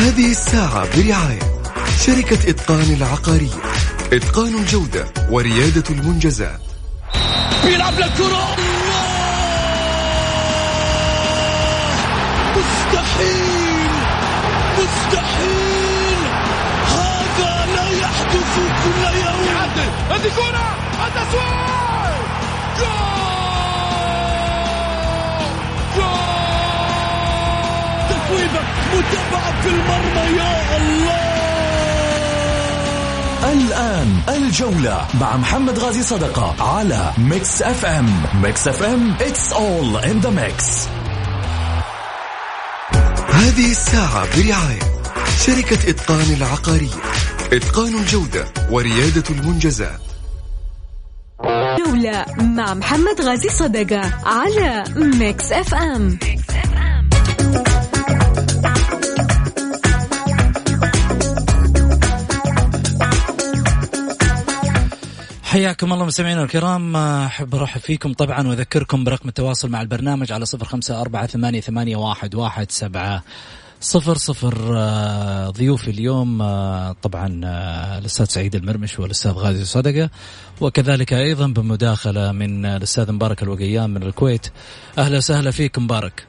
هذه 0.00 0.30
الساعة 0.30 0.96
برعاية 0.96 1.62
شركة 2.06 2.50
إتقان 2.50 2.94
العقارية. 2.96 3.62
إتقان 4.12 4.54
الجودة 4.54 5.06
وريادة 5.30 5.84
المنجزات. 5.90 6.60
بيلعب 7.64 7.94
للكرة 7.94 8.56
مستحيل! 12.56 13.90
مستحيل! 14.78 16.24
هذا 16.86 17.66
لا 17.74 17.90
يحدث 17.90 18.56
كل 18.84 19.18
يوم. 19.18 19.56
هذه 20.10 20.30
كرة. 20.36 20.76
التسويق 21.06 22.20
جول! 22.78 23.19
متابعة 28.94 29.62
في 29.62 29.68
المرمى 29.68 30.38
يا 30.38 30.76
الله! 30.76 31.30
الآن 33.52 34.20
الجولة 34.28 35.06
مع 35.20 35.36
محمد 35.36 35.78
غازي 35.78 36.02
صدقة 36.02 36.54
على 36.76 37.12
Mix 37.18 37.62
FM. 37.62 38.22
Mix 38.42 38.68
FM 38.68 39.16
it's 39.18 39.52
all 39.52 40.04
in 40.04 40.26
the 40.26 40.30
mix. 40.30 40.88
هذه 43.30 43.70
الساعة 43.70 44.26
برعاية 44.36 44.80
شركة 45.46 45.90
إتقان 45.90 46.34
العقارية. 46.36 47.00
إتقان 47.52 47.94
الجودة 47.94 48.44
وريادة 48.70 49.24
المنجزات. 49.30 50.00
جولة 51.86 52.24
مع 52.38 52.74
محمد 52.74 53.20
غازي 53.20 53.48
صدقة 53.48 54.10
على 54.26 54.84
Mix 54.96 55.52
FM. 55.52 56.18
حياكم 65.50 65.92
الله 65.92 66.04
مستمعينا 66.04 66.42
الكرام. 66.42 66.96
أحب 66.96 67.54
أرحب 67.54 67.80
فيكم 67.80 68.12
طبعا 68.12 68.48
وأذكركم 68.48 69.04
برقم 69.04 69.28
التواصل 69.28 69.70
مع 69.70 69.80
البرنامج 69.82 70.32
على 70.32 70.44
صفر 70.44 70.64
خمسة 70.64 71.00
أربعة 71.00 71.26
ثمانية, 71.26 71.60
ثمانية 71.60 71.96
واحد, 71.96 72.34
واحد 72.34 72.70
سبعة. 72.70 73.22
صفر 73.80 74.14
صفر 74.14 74.74
آه، 74.76 75.50
ضيوفي 75.50 75.90
اليوم 75.90 76.42
آه، 76.42 76.92
طبعا 77.02 77.40
آه، 77.44 77.98
الأستاذ 77.98 78.24
سعيد 78.26 78.54
المرمش 78.54 78.98
والأستاذ 78.98 79.32
غازي 79.32 79.64
صدقة 79.64 80.10
وكذلك 80.60 81.12
أيضا 81.12 81.46
بمداخلة 81.46 82.32
من 82.32 82.66
الأستاذ 82.66 83.12
مبارك 83.12 83.42
الوقيان 83.42 83.90
من 83.90 84.02
الكويت. 84.02 84.46
أهلا 84.98 85.16
وسهلا 85.16 85.50
فيك 85.50 85.78
مبارك. 85.78 86.26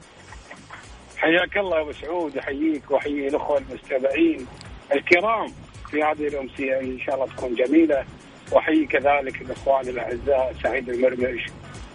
حياك 1.16 1.56
الله 1.56 1.80
أبو 1.80 1.92
سعود 1.92 2.36
أحييك 2.36 2.90
وأحيي 2.90 3.28
الأخوة 3.28 3.58
المستمعين 3.58 4.46
الكرام 4.92 5.52
في 5.90 6.02
هذه 6.02 6.28
الأمسية 6.28 6.80
إن 6.80 6.98
شاء 7.06 7.14
الله 7.14 7.26
تكون 7.26 7.54
جميلة. 7.54 8.04
وأحيي 8.52 8.86
كذلك 8.86 9.42
الإخوان 9.42 9.88
الأعزاء 9.88 10.54
سعيد 10.62 10.88
المرمش 10.88 11.40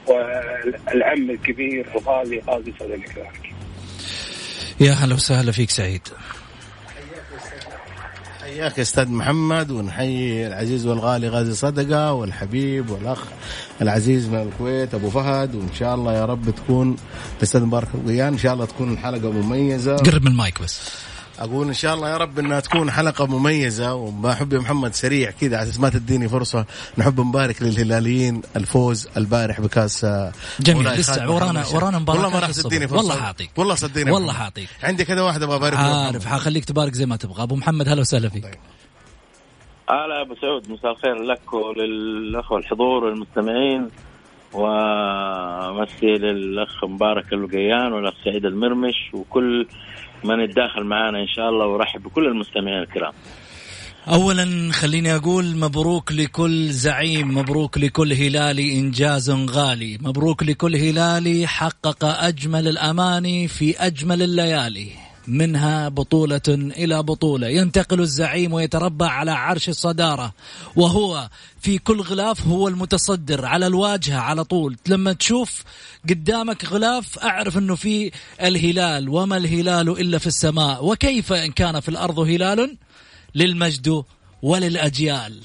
والعم 0.07 1.29
الكبير 1.29 1.87
الغالي 1.95 2.41
غازي 2.47 2.73
صدق 2.79 2.95
كذلك. 2.95 3.53
يا 4.79 4.91
هلا 4.91 5.13
وسهلا 5.15 5.51
فيك 5.51 5.69
سعيد. 5.69 6.07
حياك 8.41 8.77
يا 8.77 8.83
أستاذ 8.83 9.09
محمد 9.11 9.71
ونحيي 9.71 10.47
العزيز 10.47 10.85
والغالي 10.85 11.27
غازي 11.27 11.53
صدقة 11.53 12.13
والحبيب 12.13 12.89
والأخ 12.89 13.23
العزيز 13.81 14.27
من 14.27 14.41
الكويت 14.41 14.93
أبو 14.93 15.09
فهد 15.09 15.55
وإن 15.55 15.73
شاء 15.73 15.95
الله 15.95 16.13
يا 16.13 16.25
رب 16.25 16.49
تكون 16.49 16.95
الاستاذ 17.37 17.63
مبارك 17.63 17.87
الغيان 17.95 18.27
إن 18.27 18.37
شاء 18.37 18.53
الله 18.53 18.65
تكون 18.65 18.93
الحلقة 18.93 19.31
مميزة. 19.31 19.95
قرب 19.95 20.21
من 20.21 20.31
المايك 20.31 20.61
بس. 20.61 20.81
أقول 21.39 21.67
إن 21.67 21.73
شاء 21.73 21.93
الله 21.93 22.09
يا 22.09 22.17
رب 22.17 22.39
إنها 22.39 22.59
تكون 22.59 22.91
حلقة 22.91 23.25
مميزة 23.25 23.93
وبحب 23.93 24.53
يا 24.53 24.59
محمد 24.59 24.93
سريع 24.93 25.31
كذا 25.31 25.57
على 25.57 25.63
أساس 25.69 25.79
ما 25.79 25.89
تديني 25.89 26.29
فرصة 26.29 26.65
نحب 26.97 27.19
نبارك 27.21 27.61
للهلاليين 27.61 28.41
الفوز 28.55 29.07
البارح 29.17 29.61
بكأس 29.61 30.05
آه، 30.05 30.31
جميل 30.59 30.87
لسه 30.87 31.31
ورانا 31.31 31.65
ورانا 31.73 31.97
الشام. 31.97 32.09
والله 32.09 32.29
ما 32.29 32.39
راح. 32.39 32.51
تديني 32.51 32.87
فرصه 32.87 32.97
والله 33.07 33.15
حاعطيك 33.21 33.49
والله 33.57 33.75
صدقني 33.75 34.11
والله. 34.11 34.33
حاعطيك 34.33 34.69
عندي 34.83 35.05
كذا 35.05 35.21
واحدة 35.21 35.45
أبغى 35.45 35.55
أبارك 35.55 35.77
عارف 35.77 36.25
حخليك 36.25 36.65
تبارك 36.65 36.93
زي 36.93 37.05
ما 37.05 37.15
تبغى. 37.15 37.43
أبو 37.43 37.55
محمد 37.55 37.87
هلا 37.89 38.01
وسهلا 38.01 38.29
فيك. 38.29 38.45
هلا 39.89 40.21
أبو 40.21 40.35
سعود 40.41 40.71
مساء 40.71 40.91
الخير 40.91 41.15
لك 41.23 41.53
وللأخوة 41.53 42.57
الحضور 42.57 43.03
والمستمعين 43.03 43.89
ومسي 44.53 46.05
للأخ 46.05 46.83
مبارك 46.85 47.33
الوقيان 47.33 47.93
والأخ 47.93 48.13
سعيد 48.25 48.45
المرمش 48.45 48.95
وكل 49.13 49.67
من 50.23 50.39
يتداخل 50.39 50.83
معنا 50.83 51.21
إن 51.21 51.27
شاء 51.27 51.49
الله 51.49 51.67
ورحب 51.67 52.03
بكل 52.03 52.25
المستمعين 52.27 52.81
الكرام. 52.81 53.13
اولا 54.07 54.71
خليني 54.73 55.15
أقول 55.15 55.57
مبروك 55.57 56.11
لكل 56.11 56.69
زعيم 56.69 57.37
مبروك 57.37 57.77
لكل 57.77 58.13
هلالي 58.13 58.79
إنجاز 58.79 59.31
غالي 59.31 59.97
مبروك 60.01 60.43
لكل 60.43 60.75
هلالي 60.75 61.47
حقق 61.47 62.05
أجمل 62.05 62.67
الأماني 62.67 63.47
في 63.47 63.77
أجمل 63.77 64.21
الليالي. 64.21 65.06
منها 65.27 65.89
بطولة 65.89 66.41
إلى 66.49 67.03
بطولة. 67.03 67.47
ينتقل 67.47 68.01
الزعيم 68.01 68.53
ويتربع 68.53 69.09
على 69.09 69.31
عرش 69.31 69.69
الصدارة. 69.69 70.33
وهو 70.75 71.29
في 71.61 71.77
كل 71.77 72.01
غلاف 72.01 72.47
هو 72.47 72.67
المتصدر 72.67 73.45
على 73.45 73.67
الواجهة 73.67 74.19
على 74.19 74.43
طول. 74.43 74.77
لما 74.87 75.13
تشوف 75.13 75.63
قدامك 76.09 76.65
غلاف 76.65 77.19
أعرف 77.19 77.57
أنه 77.57 77.75
في 77.75 78.11
الهلال. 78.41 79.09
وما 79.09 79.37
الهلال 79.37 79.89
إلا 79.89 80.17
في 80.17 80.27
السماء. 80.27 80.85
وكيف 80.85 81.33
إن 81.33 81.51
كان 81.51 81.79
في 81.79 81.89
الأرض 81.89 82.19
هلال؟ 82.19 82.77
للمجد 83.35 84.03
وللأجيال. 84.41 85.41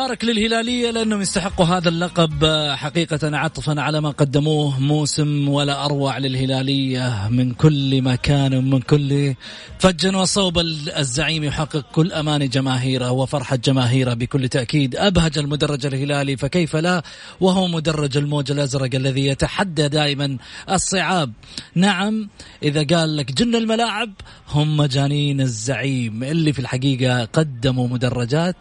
نحب 0.00 0.08
نبارك 0.08 0.24
للهلالية 0.24 0.90
لأنهم 0.90 1.20
يستحقوا 1.20 1.66
هذا 1.66 1.88
اللقب. 1.88 2.44
حقيقة 2.74 3.36
عطفا 3.36 3.80
على 3.80 4.00
ما 4.00 4.10
قدموه. 4.10 4.80
موسم 4.80 5.48
ولا 5.48 5.84
أروع 5.84 6.18
للهلالية. 6.18 7.28
من 7.30 7.52
كل 7.52 8.02
مكان 8.02 8.54
ومن 8.54 8.80
كل 8.80 9.34
فج 9.78 10.16
وصوب 10.16 10.58
الزعيم 10.96 11.44
يحقق 11.44 11.84
كل 11.92 12.12
أمان 12.12 12.48
جماهيره 12.48 13.10
وفرحة 13.10 13.56
جماهيره 13.56 14.14
بكل 14.14 14.48
تأكيد. 14.48 14.96
أبهج 14.96 15.38
المدرج 15.38 15.86
الهلالي 15.86 16.36
فكيف 16.36 16.76
لا؟ 16.76 17.02
وهو 17.40 17.68
مدرج 17.68 18.16
الموج 18.16 18.50
الأزرق 18.50 18.94
الذي 18.94 19.26
يتحدى 19.26 19.88
دائما 19.88 20.36
الصعاب. 20.70 21.32
نعم 21.74 22.28
إذا 22.62 22.96
قال 22.96 23.16
لك 23.16 23.32
جن 23.32 23.54
الملاعب 23.54 24.12
هم 24.48 24.76
مجانين 24.76 25.40
الزعيم. 25.40 26.24
اللي 26.24 26.52
في 26.52 26.58
الحقيقة 26.58 27.24
قدموا 27.24 27.88
مدرجات 27.88 28.56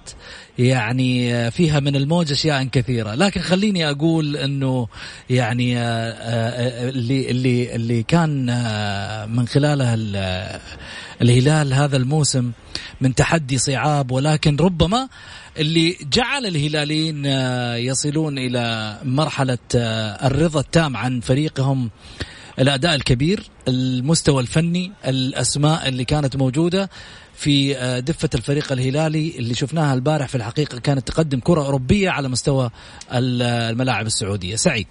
يعني 0.59 1.52
فيها 1.52 1.80
من 1.80 1.96
الموج 1.96 2.31
أشياء 2.31 2.64
كثيرة. 2.64 3.16
لكن 3.16 3.42
خليني 3.42 3.90
أقول 3.90 4.38
إنه 4.38 4.88
يعني 5.30 5.78
آه، 5.78 5.81
آه، 5.81 6.90
اللي 6.90 7.31
اللي 7.31 7.75
اللي 7.75 8.04
كان 8.04 8.50
آه، 8.50 9.25
من 9.25 9.48
خلاله 9.48 9.94
ال- 9.94 10.60
الهلال 11.22 11.74
هذا 11.74 11.98
الموسم 11.98 12.51
من 13.01 13.16
تحدي 13.16 13.57
صعاب. 13.57 14.12
ولكن 14.12 14.56
ربما 14.56 15.07
اللي 15.60 15.95
جعل 16.13 16.45
الهلاليين 16.45 17.24
آه، 17.25 17.75
يصلون 17.75 18.38
إلى 18.38 18.98
مرحلة 19.04 19.57
آه، 19.75 20.28
الرضا 20.28 20.60
التام 20.60 20.98
عن 20.98 21.19
فريقهم 21.19 21.89
الأداء 22.59 22.95
الكبير 22.95 23.50
المستوى 23.67 24.41
الفني 24.41 24.91
الأسماء 25.06 25.88
اللي 25.88 26.06
كانت 26.06 26.35
موجودة 26.35 26.89
في 27.35 27.77
آه، 27.77 28.00
دفة 28.00 28.29
الفريق 28.35 28.71
الهلالي 28.71 29.38
اللي 29.39 29.53
شفناها 29.53 29.94
البارح 29.94 30.27
في 30.27 30.35
الحقيقة 30.35 30.79
كانت 30.79 31.07
تقدم 31.07 31.39
كرة 31.39 31.61
أوروبية 31.61 32.09
على 32.09 32.29
مستوى 32.29 32.69
ال- 33.13 33.41
الملاعب 33.41 34.06
السعودية. 34.06 34.56
سعيد. 34.56 34.88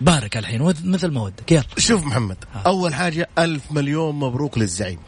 بارك 0.00 0.36
الحين. 0.36 0.62
مثل 0.84 1.08
ما 1.08 1.22
ودك. 1.22 1.52
يلا. 1.52 1.64
شوف 1.78 2.04
محمد 2.06 2.36
أول 2.66 2.94
حاجة 2.94 3.28
ألف 3.38 3.72
مليون 3.72 4.14
مبروك 4.14 4.58
للزعيم. 4.58 4.98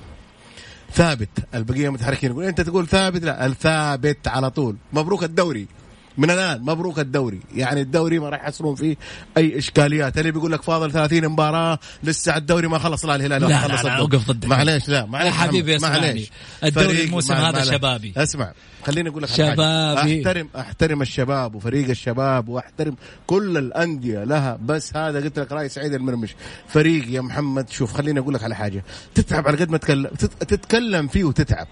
ثابت 0.94 1.28
البقية 1.55 1.88
متحركين. 1.88 2.31
يقول 2.31 2.44
أنت 2.44 2.60
تقول 2.60 2.87
ثابت؟ 2.87 3.25
لا 3.25 3.46
الثابت 3.46 4.28
على 4.28 4.50
طول. 4.50 4.76
مبروك 4.93 5.25
الدوري. 5.25 5.66
من 6.19 6.31
الآن 6.31 6.61
مبروك 6.62 6.99
الدوري 6.99 7.41
يعني 7.55 7.81
الدوري 7.81 8.19
ما 8.19 8.29
راح 8.29 8.41
يحصلون 8.43 8.75
فيه 8.75 8.97
أي 9.37 9.59
إشكاليات 9.59 10.19
اللي 10.19 10.31
بيقول 10.32 10.53
لك 10.53 10.62
فاضل 10.62 10.93
30 10.93 11.29
مباراة 11.29 11.79
لسه 12.05 12.37
الدوري 12.37 12.69
ما 12.69 12.79
خلص 12.79 13.05
لا 13.05 13.15
الهلال 13.15 13.41
لا، 13.43 13.47
ما 13.49 13.53
لا، 13.53 13.59
خلص 13.59 13.70
لا، 13.73 13.79
الدوري. 13.81 13.99
أوقف 13.99 14.31
ضدك. 14.31 14.49
معليش 14.49 14.88
لا 14.88 15.05
معليش 15.06 15.32
حبيبي. 15.35 15.79
معليش 15.79 16.31
الدوري 16.65 17.05
الموسم 17.05 17.35
هذا 17.35 17.65
شبابي. 17.65 18.12
اسمع 18.17 18.53
خليني 18.87 19.09
أقول 19.09 19.23
لك. 19.23 19.29
شبابي. 19.29 20.19
احترم 20.26 20.49
أحترم 20.59 21.03
الشباب 21.03 21.55
وفريق 21.55 21.88
الشباب 21.88 22.49
وأحترم 22.49 22.97
كل 23.26 23.59
الأندية 23.59 24.25
لها 24.25 24.59
بس 24.62 24.97
هذا 24.97 25.20
قلت 25.20 25.38
لك 25.38 25.53
رأي 25.53 25.69
سعيد 25.69 25.94
المرمش 25.94 26.35
فريق 26.69 27.05
يا 27.11 27.20
محمد 27.20 27.70
شوف 27.70 27.93
خليني 27.94 28.20
أقول 28.20 28.35
لك 28.35 28.43
على 28.43 28.55
حاجة 28.56 28.85
تتعب 29.15 29.49
على 29.49 29.56
قد 29.56 29.70
ما 29.70 29.79
تتكلم 29.79 30.06
تت- 30.19 30.44
تتكلم 30.44 31.09
فيه 31.09 31.25
وتتعب 31.25 31.67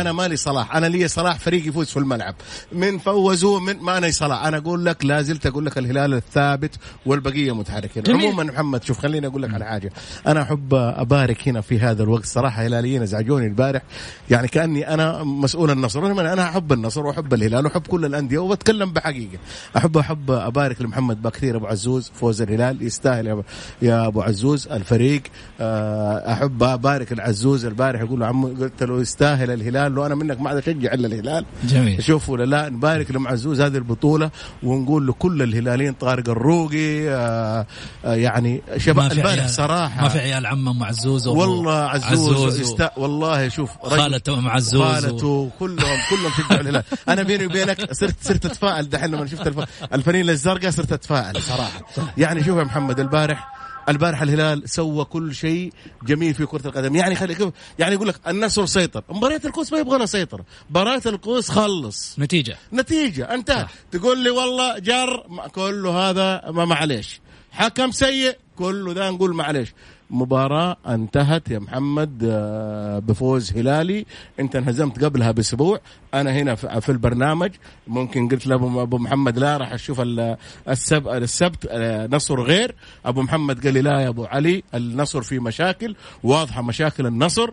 أنا 0.00 0.12
مالي 0.12 0.36
صلاح. 0.36 0.76
أنا 0.76 0.86
لي 0.86 1.08
صلاح 1.08 1.38
فريق 1.38 1.68
يفوز 1.68 1.86
في 1.86 1.96
الملعب. 1.96 2.34
من 2.72 2.98
فوزوه 2.98 3.60
من 3.60 3.76
ما 3.80 3.98
أنا 3.98 4.10
صلاح. 4.10 4.44
أنا 4.46 4.56
أقول 4.56 4.84
لك 4.84 5.04
لا 5.04 5.22
زلت 5.22 5.46
أقول 5.46 5.66
لك 5.66 5.78
الهلال 5.78 6.14
الثابت 6.14 6.74
والبقية 7.06 7.54
متحركين. 7.54 8.02
جميل. 8.02 8.26
عموما 8.26 8.44
محمد 8.44 8.84
شوف 8.84 8.98
خليني 8.98 9.26
أقول 9.26 9.42
لك 9.42 9.54
على 9.54 9.64
حاجة. 9.64 9.92
أنا 10.26 10.42
أحب 10.42 10.74
أبارك 10.74 11.48
هنا 11.48 11.60
في 11.60 11.78
هذا 11.78 12.02
الوقت. 12.02 12.24
صراحة 12.24 12.62
هلاليين 12.62 13.02
أزعجوني 13.02 13.46
البارح. 13.46 13.82
يعني 14.30 14.48
كأني 14.48 14.94
أنا 14.94 15.22
مسؤول 15.24 15.70
النصر. 15.70 16.06
أنا 16.06 16.42
أحب 16.42 16.72
النصر 16.72 17.06
وأحب 17.06 17.34
الهلال 17.34 17.66
وأحب 17.66 17.86
كل 17.86 18.04
الأندية 18.04 18.38
وبتكلم 18.38 18.92
بحقيقة. 18.92 19.38
احب 19.76 19.96
أحب 19.98 20.30
أبارك 20.30 20.82
لمحمد 20.82 21.22
بكثير 21.22 21.56
أبو 21.56 21.66
عزوز 21.66 22.10
فوز 22.14 22.42
الهلال. 22.42 22.82
يستاهل 22.82 23.26
يا 23.26 23.34
أبو- 23.34 23.44
يا 23.82 24.06
أبو 24.06 24.22
عزوز 24.22 24.68
الفريق. 24.68 25.22
آه، 25.60 26.32
أحب 26.32 26.62
أبارك 26.62 27.12
العزوز 27.12 27.64
البارح. 27.64 28.00
يقول 28.00 28.20
له 28.20 28.26
عمو 28.26 28.48
قلت 28.48 28.82
له 28.82 29.00
يستاهل 29.00 29.50
الهلال 29.50 29.83
لو 29.88 30.06
أنا 30.06 30.14
منك 30.14 30.40
ما 30.40 30.48
عاد 30.50 30.56
أشجع 30.56 30.92
إلا 30.94 31.06
الهلال. 31.06 31.44
جميل. 31.64 32.02
شوف 32.02 32.28
ولا 32.28 32.44
لا 32.44 32.68
نبارك 32.68 33.10
لمعزوز 33.10 33.60
هذه 33.60 33.76
البطولة 33.76 34.30
ونقول 34.62 35.06
لكل 35.08 35.42
الهلاليين 35.42 35.92
طارق 35.92 36.28
الروقي 36.28 37.08
آه 37.08 37.66
آه 38.04 38.14
يعني 38.14 38.62
شباب 38.76 39.12
البارح 39.12 39.46
صراحة. 39.48 40.02
ما 40.02 40.08
في 40.08 40.18
عيال 40.18 40.46
عم 40.46 40.68
أم 40.68 40.84
عزوز 40.84 41.28
وأبو- 41.28 41.32
والله 41.32 41.72
عزوز, 41.78 42.06
عزوز 42.32 42.58
و- 42.58 42.60
يست... 42.62 42.90
والله 42.96 43.48
شوف 43.48 43.70
خالته 43.82 44.38
أم 44.38 44.48
عزوز 44.48 44.74
و- 44.80 44.84
خالته 44.94 45.50
كلهم 45.58 45.98
كلهم 46.10 46.32
شجعوا 46.38 46.60
الهلال. 46.60 46.82
أنا 47.08 47.22
بيني 47.22 47.46
وبينك 47.46 47.92
صرت 47.92 48.14
صرت 48.22 48.46
أتفائل 48.46 48.88
دحين 48.88 49.10
لما 49.10 49.26
شفت 49.26 49.46
الف... 49.46 49.64
الفنيله 49.94 50.32
الزرقاء 50.32 50.70
صرت 50.70 50.92
أتفائل 50.92 51.42
صراحة. 51.42 51.80
يعني 52.18 52.44
شوف 52.44 52.58
يا 52.58 52.64
محمد 52.64 53.00
البارح 53.00 53.54
البارح 53.88 54.22
الهلال 54.22 54.68
سوى 54.70 55.04
كل 55.04 55.34
شيء 55.34 55.72
جميل 56.02 56.34
في 56.34 56.46
كرة 56.46 56.66
القدم. 56.66 56.96
يعني 56.96 57.14
خلي 57.14 57.34
كيف- 57.34 57.52
يعني 57.78 57.94
يقول 57.94 58.08
لك 58.08 58.14
النصر 58.28 58.66
سيطر. 58.66 59.04
مباراة 59.08 59.40
القوس 59.44 59.72
ما 59.72 59.78
يبغى 59.78 59.98
لها 59.98 60.06
سيطره 60.06 60.44
مباراة 60.70 61.02
القوس 61.06 61.48
خلص. 61.50 62.18
نتيجة. 62.18 62.56
نتيجة. 62.72 63.34
أنت 63.34 63.66
تقول 63.90 64.18
لي 64.24 64.30
والله 64.30 64.78
جر 64.78 65.26
كله 65.54 65.90
هذا 66.10 66.42
ما 66.50 66.64
معليش. 66.64 67.20
حكم 67.52 67.90
سيء 67.90 68.36
كله 68.56 68.92
ذا 68.92 69.10
نقول 69.10 69.34
معليش. 69.34 69.68
مباراة 70.14 70.76
انتهت 70.88 71.50
يا 71.50 71.58
محمد 71.58 72.22
آه، 72.30 72.98
بفوز 72.98 73.52
هلالي. 73.52 74.06
انت 74.40 74.56
انهزمت 74.56 75.04
قبلها 75.04 75.30
بأسبوع 75.30 75.80
أنا 76.14 76.32
هنا 76.32 76.54
في 76.54 76.88
البرنامج. 76.88 77.50
ممكن 77.86 78.28
قلت 78.28 78.46
لأبو 78.46 78.82
أبو 78.82 78.98
محمد 78.98 79.38
لا 79.38 79.56
راح 79.56 79.72
أشوف 79.72 80.00
ال- 80.00 80.36
السب 80.68 81.08
السبت 81.08 81.66
آه، 81.70 82.06
نصر 82.12 82.40
غير. 82.42 82.74
أبو 83.06 83.22
محمد 83.22 83.64
قال 83.64 83.74
لي 83.74 83.82
لا 83.82 84.00
يا 84.00 84.08
أبو 84.08 84.24
علي 84.24 84.62
النصر 84.74 85.22
في 85.22 85.38
مشاكل 85.38 85.96
واضحة 86.22 86.62
مشاكل 86.62 87.06
النصر. 87.06 87.50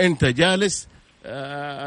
أنت 0.00 0.24
جالس 0.24 0.88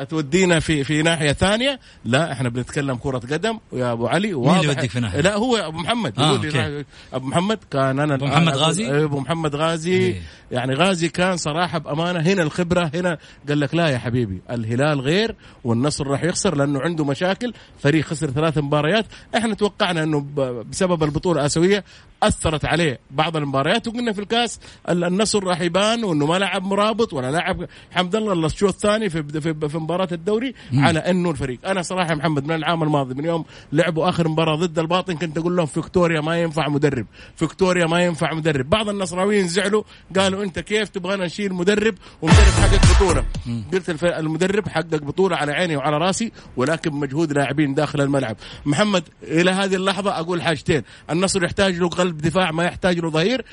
تودينا 0.10 0.60
في 0.60 0.84
في 0.84 1.02
ناحية 1.02 1.32
ثانية 1.32 1.80
لا 2.06 2.32
إحنا 2.32 2.50
بنتكلم 2.50 2.96
كرة 2.96 3.18
قدم 3.18 3.60
يا 3.74 3.92
أبو 3.92 4.08
علي 4.08 4.34
واضح 4.34 4.58
اللي 4.60 4.68
يوديك 4.74 4.90
في 4.92 5.00
ناحية؟ 5.00 5.22
لا 5.22 5.36
هو 5.36 5.56
أبو 5.56 5.78
محمد 5.78 6.20
آه، 6.20 6.32
أوكي. 6.36 6.86
أبو 7.14 7.28
محمد 7.28 7.60
كان 7.72 8.00
أنا 8.00 8.16
أبو 8.16 8.26
محمد 8.26 8.54
غازي؟ 8.58 8.92
إيه، 8.92 9.04
أبو 9.04 9.20
محمد 9.20 9.56
غازي 9.56 9.92
إيه. 9.92 10.22
يعني 10.52 10.74
غازي 10.74 11.10
كان 11.10 11.38
صراحة 11.38 11.78
بأمانة 11.78 12.20
هنا 12.20 12.44
الخبرة 12.44 12.92
هنا 12.96 13.18
قال 13.50 13.60
لك 13.60 13.76
لا 13.76 13.88
يا 13.88 13.98
حبيبي 13.98 14.42
الهلال 14.52 15.02
غير 15.02 15.36
والنصر 15.64 16.08
راح 16.08 16.24
يخسر 16.24 16.56
لأنه 16.56 16.82
عنده 16.82 17.06
مشاكل 17.06 17.54
فريق 17.80 18.06
خسر 18.06 18.32
ثلاث 18.32 18.58
مباريات 18.58 19.06
إحنا 19.38 19.56
توقعنا 19.56 20.04
إنه 20.04 20.26
بسبب 20.72 21.04
البطولة 21.04 21.40
الأسيوية 21.42 21.84
أثرت 22.24 22.66
عليه 22.66 23.00
بعض 23.12 23.38
المباريات 23.38 23.88
وقلنا 23.88 24.14
في 24.14 24.22
الكاس 24.22 24.60
ال- 24.90 25.04
النصر 25.04 25.44
راح 25.44 25.62
يبان 25.62 26.04
وإنه 26.04 26.26
ما 26.26 26.38
لعب 26.40 26.64
مرابط 26.64 27.14
ولا 27.14 27.32
لعب 27.32 27.68
حمد 27.92 28.16
الله 28.16 28.34
إلا 28.34 28.46
الشوط 28.46 28.74
الثاني 28.74 29.10
في 29.10 29.22
في, 29.32 29.70
في 29.70 29.78
مباراة 29.78 30.08
الدوري 30.12 30.54
على 30.74 31.00
انه 31.00 31.32
الفريق 31.32 31.60
أنا 31.68 31.82
صراحة 31.82 32.10
يا 32.10 32.16
محمد 32.16 32.46
من 32.46 32.56
العام 32.56 32.84
الماضي 32.84 33.14
من 33.14 33.26
يوم 33.26 33.46
لعبوا 33.72 34.10
آخر 34.10 34.28
مباراة 34.28 34.56
ضد 34.56 34.80
الباطن 34.80 35.16
كنت 35.18 35.38
أقول 35.38 35.56
لهم 35.56 35.66
فيكتوريا 35.66 36.22
ما 36.22 36.42
ينفع 36.42 36.70
مدرب 36.70 37.06
فيكتوريا 37.36 37.86
ما 37.86 38.04
ينفع 38.04 38.34
مدرب. 38.34 38.70
بعض 38.70 38.90
النصراويين 38.90 39.48
زعلوا 39.48 39.84
قالوا 40.18 40.44
أنت 40.44 40.60
كيف 40.60 40.90
تبغانا 40.90 41.26
نشيل 41.26 41.54
مدرب 41.54 41.96
ومدرب 42.22 42.38
حقق 42.38 42.96
بطولة؟ 42.96 43.26
قلت 43.74 44.04
المدرب 44.04 44.70
حقق 44.70 44.96
بطولة 44.96 45.36
على 45.36 45.52
عيني 45.52 45.76
وعلى 45.76 45.98
راسي 45.98 46.32
ولكن 46.58 46.94
مجهود 46.94 47.34
لاعبين 47.34 47.74
داخل 47.74 48.02
الملعب. 48.02 48.38
محمد 48.66 49.04
إلى 49.24 49.52
هذه 49.52 49.76
اللحظة 49.76 50.20
أقول 50.20 50.42
حاجتين. 50.42 50.84
النصر 51.10 51.44
يحتاج 51.44 51.78
له 51.78 51.90
قلب 51.90 52.18
دفاع 52.18 52.52
ما 52.52 52.64
يحتاج 52.64 53.00
له 53.00 53.10
ظهير. 53.10 53.46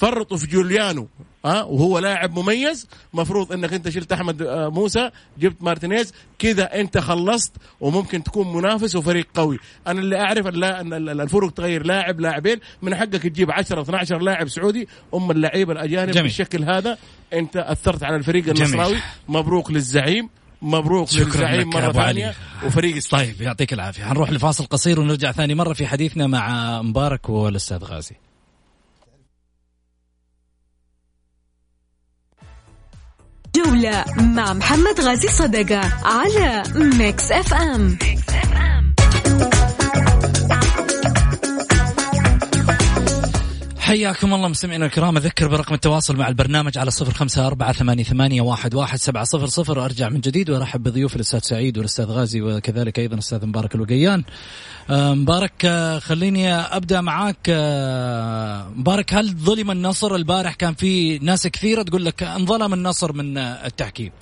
فرطوا 0.00 0.36
في 0.36 0.46
جوليانو 0.46 1.08
ها 1.44 1.62
وهو 1.62 1.98
لاعب 1.98 2.38
مميز 2.38 2.86
مفروض 3.14 3.52
إنك 3.52 3.72
أنت 3.72 3.88
شلت 3.88 4.12
أحمد 4.12 4.42
آه، 4.42 4.68
موسى 4.68 5.10
جبت 5.38 5.62
مارتينيز 5.62 6.12
كذا 6.38 6.80
أنت 6.80 6.98
خلصت 6.98 7.52
وممكن 7.80 8.22
تكون 8.22 8.56
منافس 8.56 8.96
وفريق 8.96 9.26
قوي 9.34 9.58
أنا 9.86 10.00
اللي 10.00 10.20
أعرف 10.20 10.46
أن 10.46 10.54
ال- 10.64 11.08
ال- 11.08 11.20
الفرق 11.20 11.50
تغير 11.50 11.86
لاعب 11.86 12.20
لاعبين 12.20 12.60
من 12.82 12.94
حقك 12.94 13.22
تجيب 13.22 13.50
10 13.50 13.80
12 13.82 14.18
لاعب 14.18 14.48
سعودي 14.48 14.88
أما 15.14 15.30
اللعيبة 15.30 15.72
الأجانب 15.72 16.10
جميل. 16.10 16.22
بالشكل 16.22 16.64
هذا 16.64 16.98
أنت 17.32 17.56
أثرت 17.56 18.02
على 18.02 18.16
الفريق 18.16 18.44
جميل. 18.44 18.62
النصراوي 18.62 18.96
مبروك 19.28 19.70
للزعيم 19.70 20.28
مبروك 20.62 21.08
شكراً 21.08 21.24
للزعيم 21.24 21.68
مرة 21.70 21.86
أبو 21.88 22.00
علي. 22.00 22.20
ثانية 22.20 22.34
وفريق. 22.66 23.02
طيب 23.10 23.40
يعطيك 23.42 23.72
العافية 23.72 24.04
حنروح 24.04 24.30
لفاصل 24.30 24.64
قصير 24.66 25.00
ونرجع 25.00 25.32
ثاني 25.32 25.54
مرة 25.54 25.72
في 25.72 25.86
حديثنا 25.86 26.26
مع 26.26 26.82
مبارك 26.82 27.28
والأستاذ 27.28 27.84
غازي 27.84 28.14
جولة 33.56 34.04
مع 34.16 34.52
محمد 34.52 35.00
غازي 35.00 35.28
صدقة 35.28 35.80
على 36.04 36.62
Mix 36.74 37.32
FM 37.32 37.98
حياكم 43.90 44.34
الله 44.34 44.48
مستمعينا 44.48 44.86
الكرام. 44.86 45.16
أذكر 45.16 45.48
برقم 45.48 45.74
التواصل 45.74 46.16
مع 46.16 46.28
البرنامج 46.28 46.78
على 46.78 46.90
صفر 46.90 47.12
خمسة 47.14 47.46
أربعة 47.46 47.72
ثمانية, 47.72 48.04
ثمانية 48.04 48.40
واحد, 48.40 48.74
واحد 48.74 48.98
سبعة 48.98 49.24
صفر 49.24 49.46
صفر. 49.46 49.78
وارجع 49.78 50.08
من 50.08 50.20
جديد 50.20 50.50
وأرحب 50.50 50.82
بضيوف 50.82 51.16
الأستاذ 51.16 51.38
سعيد 51.38 51.78
والأستاذ 51.78 52.04
غازي 52.04 52.40
وكذلك 52.40 52.98
أيضا 52.98 53.14
الاستاذ 53.14 53.46
مبارك 53.46 53.74
الوقيان. 53.74 54.24
آه، 54.90 55.14
مبارك 55.14 55.52
آه، 55.64 55.98
خليني 55.98 56.52
أبدأ 56.52 57.00
معاك. 57.00 57.36
آه، 57.48 58.68
مبارك 58.76 59.14
هل 59.14 59.28
ظلم 59.36 59.70
النصر؟ 59.70 60.14
البارح 60.14 60.54
كان 60.54 60.74
في 60.74 61.18
ناس 61.18 61.46
كثيرة 61.46 61.82
تقول 61.82 62.04
لك 62.04 62.22
انظلم 62.22 62.74
النصر 62.74 63.12
من 63.12 63.38
التحكيم 63.38 64.12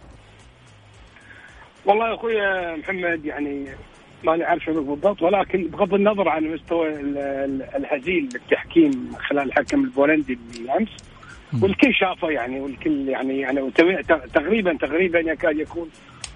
والله 1.87 2.09
يا 2.09 2.15
أخوي 2.15 2.35
محمد 2.77 3.25
يعني 3.25 3.67
ماني 4.25 4.45
عارف 4.45 4.69
أقول 4.69 4.85
بالضبط 4.85 5.23
ولكن 5.23 5.65
بغض 5.65 5.95
النظر 5.95 6.29
عن 6.29 6.45
مستوى 6.45 6.89
ال- 6.89 7.19
ال- 7.19 7.63
الهزيل 7.77 8.29
بالتحكيم 8.33 9.13
خلال 9.29 9.49
الحكم 9.49 9.85
البولندي 9.85 10.39
بالأمس 10.53 10.89
والكل 11.63 11.95
شافه 11.95 12.31
يعني 12.31 12.61
والكل 12.61 13.09
يعني 13.09 13.41
يعني 13.41 13.71
تقريبا 14.35 14.73
تقريبا 14.77 15.19
يكاد 15.21 15.59
يكون 15.59 15.89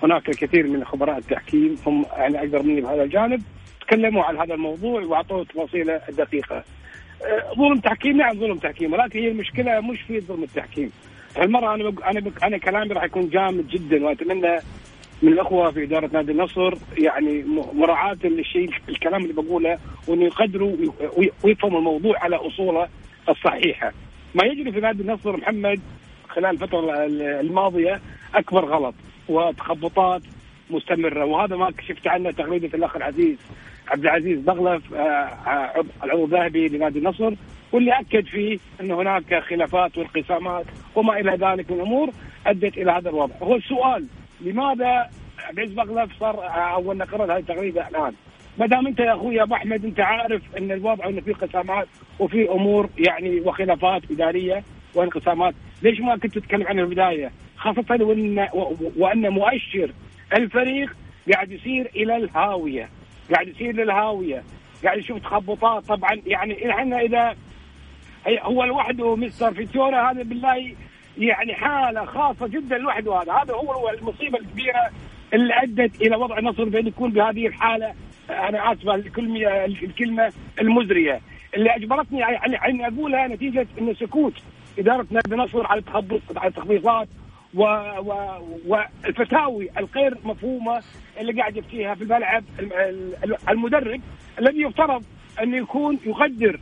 هناك 0.03 0.29
الكثير 0.29 0.67
من 0.67 0.85
خبراء 0.85 1.19
التحكيم 1.19 1.77
هم 1.87 2.07
يعني 2.17 2.39
أقدر 2.39 2.62
مني 2.62 2.81
بهذا 2.81 3.03
الجانب 3.03 3.43
تكلموا 3.81 4.25
عن 4.25 4.37
هذا 4.39 4.55
الموضوع 4.55 5.03
وأعطوه 5.03 5.45
تفاصيله 5.45 6.01
الدقيقه. 6.09 6.57
أه، 6.57 7.55
ظلم 7.59 7.79
تحكيم 7.81 8.17
نعم 8.17 8.39
ظلم 8.39 8.59
تحكيم 8.59 8.93
ولكن 8.93 9.19
هي 9.19 9.29
المشكلة 9.29 9.81
مش 9.81 10.01
في 10.01 10.21
ظلم 10.21 10.43
التحكيم. 10.43 10.91
هالمرة 11.37 11.75
أنا 11.75 11.91
بق... 11.91 12.07
أنا 12.07 12.21
بق... 12.21 12.45
أنا 12.45 12.59
كلامي 12.59 12.93
راح 12.95 13.05
يكون 13.05 13.29
جامد 13.29 13.69
جدا 13.69 14.05
وأتمنى 14.05 14.59
من 15.23 15.33
الأخوة 15.33 15.71
في 15.71 15.83
إدارة 15.85 16.11
نادي 16.12 16.33
النصر 16.33 16.75
يعني 16.99 17.45
مراعاة 17.75 18.17
للشيء 18.25 18.71
الكلام 18.88 19.23
اللي 19.23 19.33
بقوله 19.43 19.79
وإنه 20.09 20.25
يقدروا 20.25 20.71
وي- 20.73 20.93
وي- 21.17 21.31
ويفهموا 21.45 21.79
الموضوع 21.79 22.19
على 22.19 22.37
أصوله 22.37 22.88
الصحيحة. 23.29 23.93
ما 24.35 24.45
يجري 24.45 24.73
في 24.73 24.81
نادي 24.81 25.02
النصر 25.02 25.37
محمد 25.37 25.81
خلال 26.29 26.47
الفترة 26.50 27.05
ال- 27.07 27.23
الماضية 27.23 28.00
أكبر 28.35 28.64
غلط 28.64 28.95
وتخبطات 29.29 30.23
مستمرة 30.71 31.25
وهذا 31.25 31.57
ما 31.57 31.71
كشفت 31.71 32.07
عنه 32.07 32.31
تغريدة 32.31 32.79
الأخ 32.79 32.97
العزيز 32.97 33.37
عبد 33.88 34.02
العزيز 34.05 34.38
بغلف 34.38 34.95
آه، 34.95 35.29
عضو- 35.47 35.88
العضو 36.05 36.25
الذهبي 36.25 36.69
لنادي 36.69 36.99
النصر 36.99 37.33
واللي 37.73 37.93
أكد 38.00 38.25
فيه 38.26 38.59
إن 38.81 38.91
هناك 38.91 39.35
خلافات 39.43 39.99
وانقسامات 39.99 40.64
وما 40.95 41.21
إلى 41.21 41.31
ذلك 41.31 41.71
من 41.71 41.81
امور 41.81 42.11
أدت 42.47 42.79
إلى 42.79 42.91
هذا 42.93 43.09
الوضع. 43.11 43.35
هو 43.43 43.57
السؤال 43.57 44.07
لماذا 44.43 45.11
عبد 45.39 45.75
بغلف 45.75 46.19
صار 46.21 46.45
آه، 46.45 46.75
أول 46.75 46.97
نقرأ 46.97 47.25
هذه 47.25 47.41
التغريده 47.41 47.89
الآن؟ 47.89 48.13
ما 48.59 48.67
دام 48.67 48.87
أنت 48.87 49.01
يا 49.01 49.15
أخوي 49.15 49.43
أبو 49.43 49.55
أحمد 49.55 49.85
أنت 49.85 50.01
عارف 50.01 50.43
أن 50.59 50.73
الوضع 50.73 51.09
أنه 51.09 51.21
في 51.21 51.33
قسامات 51.33 51.89
وفي 52.19 52.49
أمور 52.51 52.89
يعني 52.99 53.41
وخلافات 53.41 54.03
إدارية 54.11 54.63
وانقسامات، 54.95 55.55
ليش 55.83 56.01
ما 56.01 56.17
كنت 56.17 56.39
تتكلم 56.39 56.67
عنها 56.67 56.85
في 56.85 56.91
البداية؟ 56.91 57.31
خاصة 57.57 58.05
وان 58.05 58.49
وأن 58.97 59.29
مؤشر 59.29 59.93
الفريق 60.37 60.97
قاعد 61.33 61.51
يسير 61.53 61.91
إلى 61.97 62.17
الهاوية، 62.17 62.89
قاعد 63.35 63.49
يسير 63.49 63.75
للهاويه، 63.75 64.43
قاعد 64.85 64.99
يشوف 64.99 65.19
تخبطات 65.19 65.85
طبعا 65.85 66.23
يعني 66.27 66.71
إحنا 66.71 67.01
إذا 67.01 67.37
هو 68.29 68.65
لوحده 68.65 69.17
مستر 69.17 69.55
فيتورا 69.55 70.11
هذا 70.11 70.23
بالله 70.23 70.75
يعني 71.19 71.54
حالة 71.54 72.04
خاصة 72.04 72.47
جدا 72.47 72.78
لوحده 72.78 73.23
هذا. 73.23 73.33
هذا 73.33 73.54
هو 73.54 73.90
المصيبة 73.90 74.38
الكبيرة 74.38 74.90
اللي 75.35 75.54
أدت 75.62 76.02
إلى 76.02 76.16
وضع 76.16 76.38
النصر 76.38 76.64
بأن 76.64 76.87
يكون 76.87 77.11
بهذه 77.11 77.47
الحالة. 77.47 77.95
أنا 78.31 78.73
آسف 78.73 78.88
الكلمة 79.83 80.33
المزرية. 80.61 81.21
اللي 81.57 81.76
أجبرتني 81.76 82.19
يعني 82.19 82.57
اني 82.57 82.87
أقولها 82.87 83.28
نتيجة 83.28 83.66
أن 83.81 83.95
سكوت 83.95 84.35
إدارة 84.78 85.07
نادي 85.11 85.35
النصر 85.35 85.66
على 85.66 85.83
التخبيطات 86.45 87.09
و... 87.54 87.62
و... 87.99 88.14
والفتاوي 88.66 89.69
الغير 89.78 90.19
مفهومة 90.25 90.83
اللي 91.21 91.33
قاعد 91.33 91.57
يفتيها 91.57 91.95
في 91.95 92.04
الملعب 92.04 92.45
المدرب 93.49 94.00
الذي 94.38 94.62
يفترض 94.62 95.04
انه 95.42 95.57
يكون 95.57 95.99
يقدر 96.07 96.61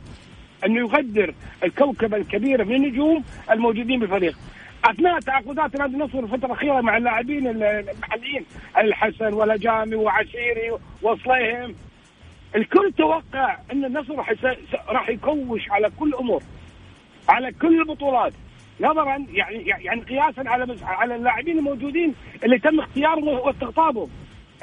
انه 0.65 0.79
يقدر 0.79 1.33
الكوكبه 1.63 2.17
الكبيره 2.17 2.63
من 2.63 2.75
النجوم 2.75 3.23
الموجودين 3.51 3.99
بالفريق 3.99 4.37
أثناء 4.85 5.19
تعاقدات 5.19 5.75
نادي 5.79 5.95
النصر 5.95 6.19
الفترة 6.19 6.45
الأخيرة 6.45 6.81
مع 6.81 6.97
اللاعبين 6.97 7.47
المحليين 7.47 8.45
الحسن 8.77 9.33
والأجامي 9.33 9.95
وعشيري 9.95 10.71
وصليهم. 11.01 11.75
الكل 12.55 12.93
توقع 12.97 13.57
أن 13.71 13.85
النصر 13.85 14.15
راح 14.89 15.09
يكوش 15.09 15.71
على 15.71 15.89
كل 15.99 16.13
أمور 16.15 16.43
على 17.29 17.51
كل 17.51 17.81
البطولات 17.81 18.33
نظرا 18.81 19.25
يعني 19.31 19.63
يعني 19.65 20.01
قياسا 20.01 20.49
على 20.49 20.75
على 20.83 21.15
اللاعبين 21.15 21.57
الموجودين 21.57 22.15
اللي 22.43 22.59
تم 22.59 22.79
اختيارهم 22.79 23.27
واستقطابهم. 23.27 24.09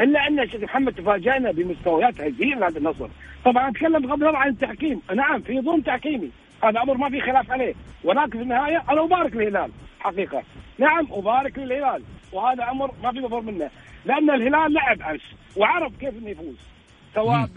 إلا 0.00 0.26
أن 0.28 0.48
شيخ 0.48 0.62
محمد 0.62 0.94
تفاجئنا 0.94 1.50
بمستويات 1.50 2.20
هزيله 2.20 2.68
هذا 2.68 2.78
النصر. 2.78 3.08
طبعا 3.44 3.70
أتكلم 3.70 3.98
بغض 3.98 4.12
النظر 4.12 4.36
عن 4.36 4.48
التحكيم. 4.48 5.02
نعم 5.14 5.40
في 5.40 5.60
ظلم 5.60 5.80
تحكيمي. 5.80 6.30
هذا 6.64 6.82
أمر 6.82 6.96
ما 6.96 7.10
في 7.10 7.20
خلاف 7.20 7.50
عليه. 7.50 7.74
ولكن 8.04 8.30
في 8.30 8.42
النهاية 8.42 8.82
أنا 8.90 9.04
أبارك 9.04 9.36
للهلال 9.36 9.70
حقيقة. 10.00 10.42
نعم 10.78 11.08
أبارك 11.10 11.58
للهلال. 11.58 12.02
وهذا 12.32 12.70
أمر 12.70 12.90
ما 13.02 13.12
في 13.12 13.20
مفر 13.20 13.40
منه. 13.40 13.70
لأن 14.04 14.30
الهلال 14.30 14.72
لعب 14.72 15.02
امس 15.02 15.20
وعرف 15.56 15.96
كيف 15.96 16.14
إنه 16.18 16.30
يفوز. 16.30 16.56
سواء 17.14 17.48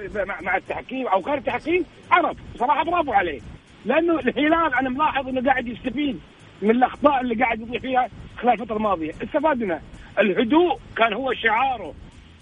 مع 0.41 0.57
التحكيم 0.57 1.07
أو 1.07 1.21
غير 1.21 1.37
التحكيم 1.37 1.85
عرف. 2.11 2.37
صراحة 2.55 2.83
برافو 2.83 3.13
عليه. 3.13 3.41
لأنه 3.85 4.19
الهلال 4.19 4.73
أنا 4.73 4.89
ملاحظ 4.89 5.27
إنه 5.27 5.49
قاعد 5.49 5.67
يستفيد 5.67 6.19
من 6.61 6.71
الأخطاء 6.71 7.21
اللي 7.21 7.35
قاعد 7.35 7.61
يضيع 7.61 7.79
فيها 7.79 8.09
خلال 8.37 8.53
الفترة 8.53 8.75
الماضية. 8.77 9.11
استفدنا 9.11 9.81
الهدوء 10.19 10.79
كان 10.95 11.13
هو 11.13 11.33
شعاره. 11.33 11.93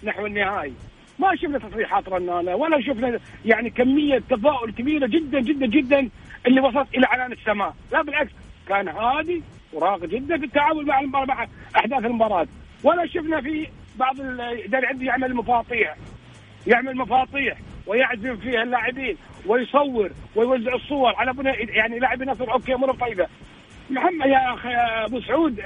نحو 0.02 0.26
النهائي. 0.26 0.72
ما 1.18 1.36
شفنا 1.36 1.58
تصريحات 1.58 2.08
رنانة 2.08 2.54
ولا 2.54 2.80
شفنا 2.80 3.18
يعني 3.44 3.70
كمية 3.70 4.22
تفاؤل 4.30 4.72
كبيرة 4.72 5.06
جدا 5.06 5.40
جدا 5.40 5.66
جدا 5.66 6.08
اللي 6.46 6.60
وصلت 6.60 6.94
إلى 6.94 7.06
عنان 7.06 7.32
السماء. 7.32 7.74
لا 7.92 8.02
بالعكس 8.02 8.30
كان 8.68 8.88
هادي 8.88 9.42
وراقي 9.72 10.06
جدا 10.06 10.38
في 10.38 10.44
التعامل 10.44 10.86
مع 10.86 11.24
مع 11.24 11.46
أحداث 11.76 12.04
المباراة. 12.04 12.46
ولا 12.84 13.06
شفنا 13.06 13.40
في 13.40 13.66
بعض 13.96 14.20
الاداري 14.20 14.86
عندي 14.86 15.04
يعمل 15.04 15.34
مفاطيح 15.34 15.96
يعمل 16.66 16.96
مفاطيح 16.96 17.58
ويعزم 17.86 18.36
فيها 18.36 18.62
اللاعبين 18.62 19.16
ويصور 19.46 20.10
ويوزع 20.36 20.74
الصور 20.74 21.14
على 21.16 21.32
بناء 21.32 21.68
يعني 21.68 21.98
لاعبي 21.98 22.24
نصر 22.24 22.52
أوكي 22.52 22.74
امور 22.74 22.92
طيبه 22.94 23.26
محمد 23.90 24.26
يا 24.26 24.54
أخي 24.54 24.74
أبو 25.04 25.20
سعود 25.20 25.60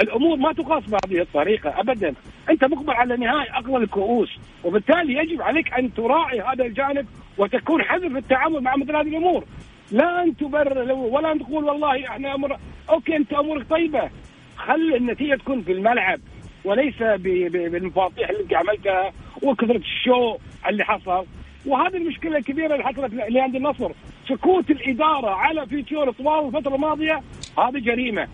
الأمور 0.00 0.36
ما 0.36 0.52
تقاس 0.52 0.82
بهذه 0.84 1.22
الطريقة 1.22 1.80
ابدا. 1.80 2.14
أنت 2.50 2.64
مقبل 2.64 2.90
على 2.90 3.16
نهائي 3.16 3.50
أقوى 3.50 3.76
الكؤوس 3.82 4.28
وبالتالي 4.64 5.14
يجب 5.14 5.42
عليك 5.42 5.72
أن 5.72 5.94
تراعي 5.94 6.40
هذا 6.40 6.64
الجانب 6.64 7.06
وتكون 7.38 7.82
حذر 7.82 8.10
في 8.10 8.18
التعامل 8.18 8.60
مع 8.60 8.76
مثل 8.76 8.96
هذه 8.96 9.08
الأمور. 9.08 9.44
لا 9.92 10.22
أن 10.22 10.36
تبرر 10.36 10.92
ولا 10.92 11.32
أن 11.32 11.38
تقول 11.38 11.64
والله 11.64 12.08
إحنا 12.08 12.34
أمر 12.34 12.56
okay 12.90 13.16
أنت 13.16 13.32
أمورك 13.32 13.66
طيبة. 13.70 14.10
خل 14.56 14.94
النتيجة 14.94 15.34
تكون 15.34 15.62
في 15.62 15.72
الملعب 15.72 16.20
وليس 16.64 17.02
بالمفاطيح 17.02 18.28
اللي 18.28 18.42
أنت 18.42 18.54
عملتها 18.54 19.12
وكثرة 19.42 19.76
ال 19.76 19.88
show 19.88 20.36
اللي 20.68 20.84
حصل. 20.84 21.26
وهذه 21.66 21.96
المشكلة 21.96 22.38
الكبيرة 22.38 22.74
اللي 22.74 22.84
حصلت 22.84 23.14
لنادي 23.14 23.56
النصر 23.56 23.92
سكوت 24.28 24.70
الإدارة 24.70 25.30
على 25.30 25.66
فيتوريا 25.66 26.12
طوال 26.12 26.46
الفترة 26.46 26.74
الماضية 26.74 27.22
هذه 27.68 27.78
جريمة. 27.78 28.28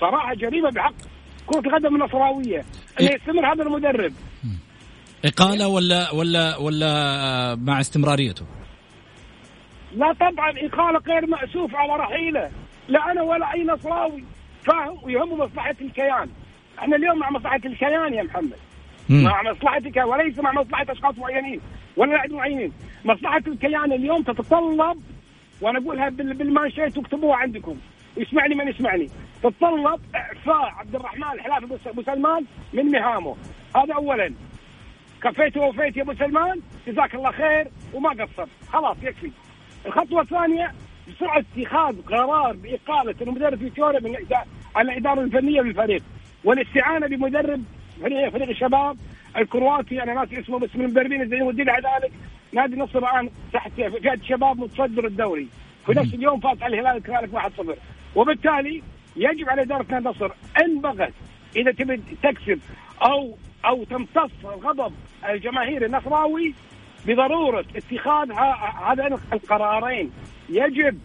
صراحة 0.00 0.34
جريمة 0.34 0.70
بحق 0.70 0.94
كرة 1.46 1.58
القدم 1.58 1.96
النصراوية. 1.96 2.64
اللي 3.00 3.14
يستمر 3.14 3.52
هذا 3.52 3.62
المدرب. 3.62 4.12
إقالة 5.24 5.68
ولا 5.68 6.10
ولا 6.10 6.56
ولا 6.56 7.54
مع 7.54 7.80
استمراريته؟ 7.80 8.46
لا 9.94 10.12
طبعا 10.12 10.50
إقالة 10.50 11.00
غير 11.08 11.26
مأسوف 11.26 11.74
على 11.74 11.92
رحيله. 11.92 12.50
لا 12.88 13.12
أنا 13.12 13.22
ولا 13.22 13.54
أي 13.54 13.64
نصراوي. 13.64 14.24
فاهم 14.62 14.98
ويهم 15.02 15.38
مصلحة 15.40 15.76
الكيان. 15.80 16.28
إحنا 16.78 16.96
اليوم 16.96 17.18
مع 17.18 17.30
مصلحة 17.30 17.60
الكيان 17.64 18.14
يا 18.14 18.22
محمد. 18.22 18.56
مم. 19.08 19.24
مع 19.62 19.76
الكيان 19.76 20.04
وليس 20.04 20.38
مع 20.38 20.52
مصلحة 20.52 20.86
أشخاص 20.88 21.18
معينين. 21.18 21.60
ولا 21.96 22.10
لاعبين 22.10 22.36
معينين. 22.36 22.72
مصلحة 23.04 23.42
الكيان 23.46 23.92
اليوم 23.92 24.22
تتطلب 24.22 25.02
وأنا 25.60 25.78
أقولها 25.78 26.08
بالمانشيت 26.08 26.98
واكتبوها 26.98 27.36
عندكم. 27.36 27.76
يسمعني 28.16 28.54
من 28.54 28.68
يسمعني 28.68 29.08
تتطلب 29.42 30.00
إعفاء 30.14 30.72
عبد 30.78 30.94
الرحمن 30.94 31.32
الحلافي 31.32 31.90
أبو 31.90 32.02
سلمان 32.02 32.44
من 32.72 32.86
مهامه. 32.86 33.36
هذا 33.76 33.94
اولا. 33.94 34.34
كفيت 35.22 35.56
ووفيت 35.56 35.96
يا 35.96 36.02
أبو 36.02 36.14
سلمان 36.14 36.60
جزاك 36.86 37.14
الله 37.14 37.30
خير 37.30 37.68
وما 37.94 38.10
قصرت. 38.10 38.48
خلاص 38.68 38.96
يكفي. 39.02 39.30
الخطوة 39.86 40.22
الثانية 40.22 40.72
بسرعة 41.08 41.44
اتخاذ 41.56 42.02
قرار 42.02 42.56
بإقالة 42.56 43.14
المدرب 43.20 43.58
فيتوري 43.58 44.00
من 44.00 44.16
على 44.76 44.92
الإدارة 44.92 45.20
الفنية 45.20 45.60
للفريق. 45.60 46.02
والاستعانة 46.44 47.06
بمدرب 47.06 47.64
فريق 48.00 48.28
فريق 48.28 48.48
الشباب 48.48 48.96
الكرواتي 49.36 50.02
أنا 50.02 50.14
ناسي 50.14 50.40
اسمه 50.40 50.58
بس 50.58 50.76
من 50.76 50.84
المدربين 50.84 51.22
الزين 51.22 51.42
والدليل 51.42 51.70
على 51.70 51.82
ذلك. 51.82 52.12
نادي 52.52 52.74
النصر 52.74 52.98
الآن 52.98 53.30
تحت 53.52 53.72
فئة 53.72 54.18
شباب 54.22 54.58
متصدر 54.58 55.06
الدوري. 55.06 55.48
في 55.86 55.92
نفس 55.92 56.14
اليوم 56.14 56.40
فات 56.40 56.62
على 56.62 56.80
الهلال 56.80 57.02
كذلك 57.02 57.30
1-0 57.30 57.78
وبالتالي 58.16 58.82
يجب 59.16 59.48
على 59.48 59.62
إدارة 59.62 59.86
نادي 59.90 60.08
النصر 60.08 60.30
إن 60.62 60.80
بغت 60.80 61.12
إذا 61.56 61.72
تبي 61.72 62.02
تكسب 62.22 62.60
أو 63.02 63.36
أو 63.64 63.84
تمتص 63.84 64.30
غضب 64.44 64.92
الجماهير 65.28 65.84
النصراوي 65.84 66.54
بضرورة 67.06 67.64
اتخاذ 67.76 68.32
هذين 68.86 69.18
القرارين. 69.32 70.12
يجب 70.48 70.98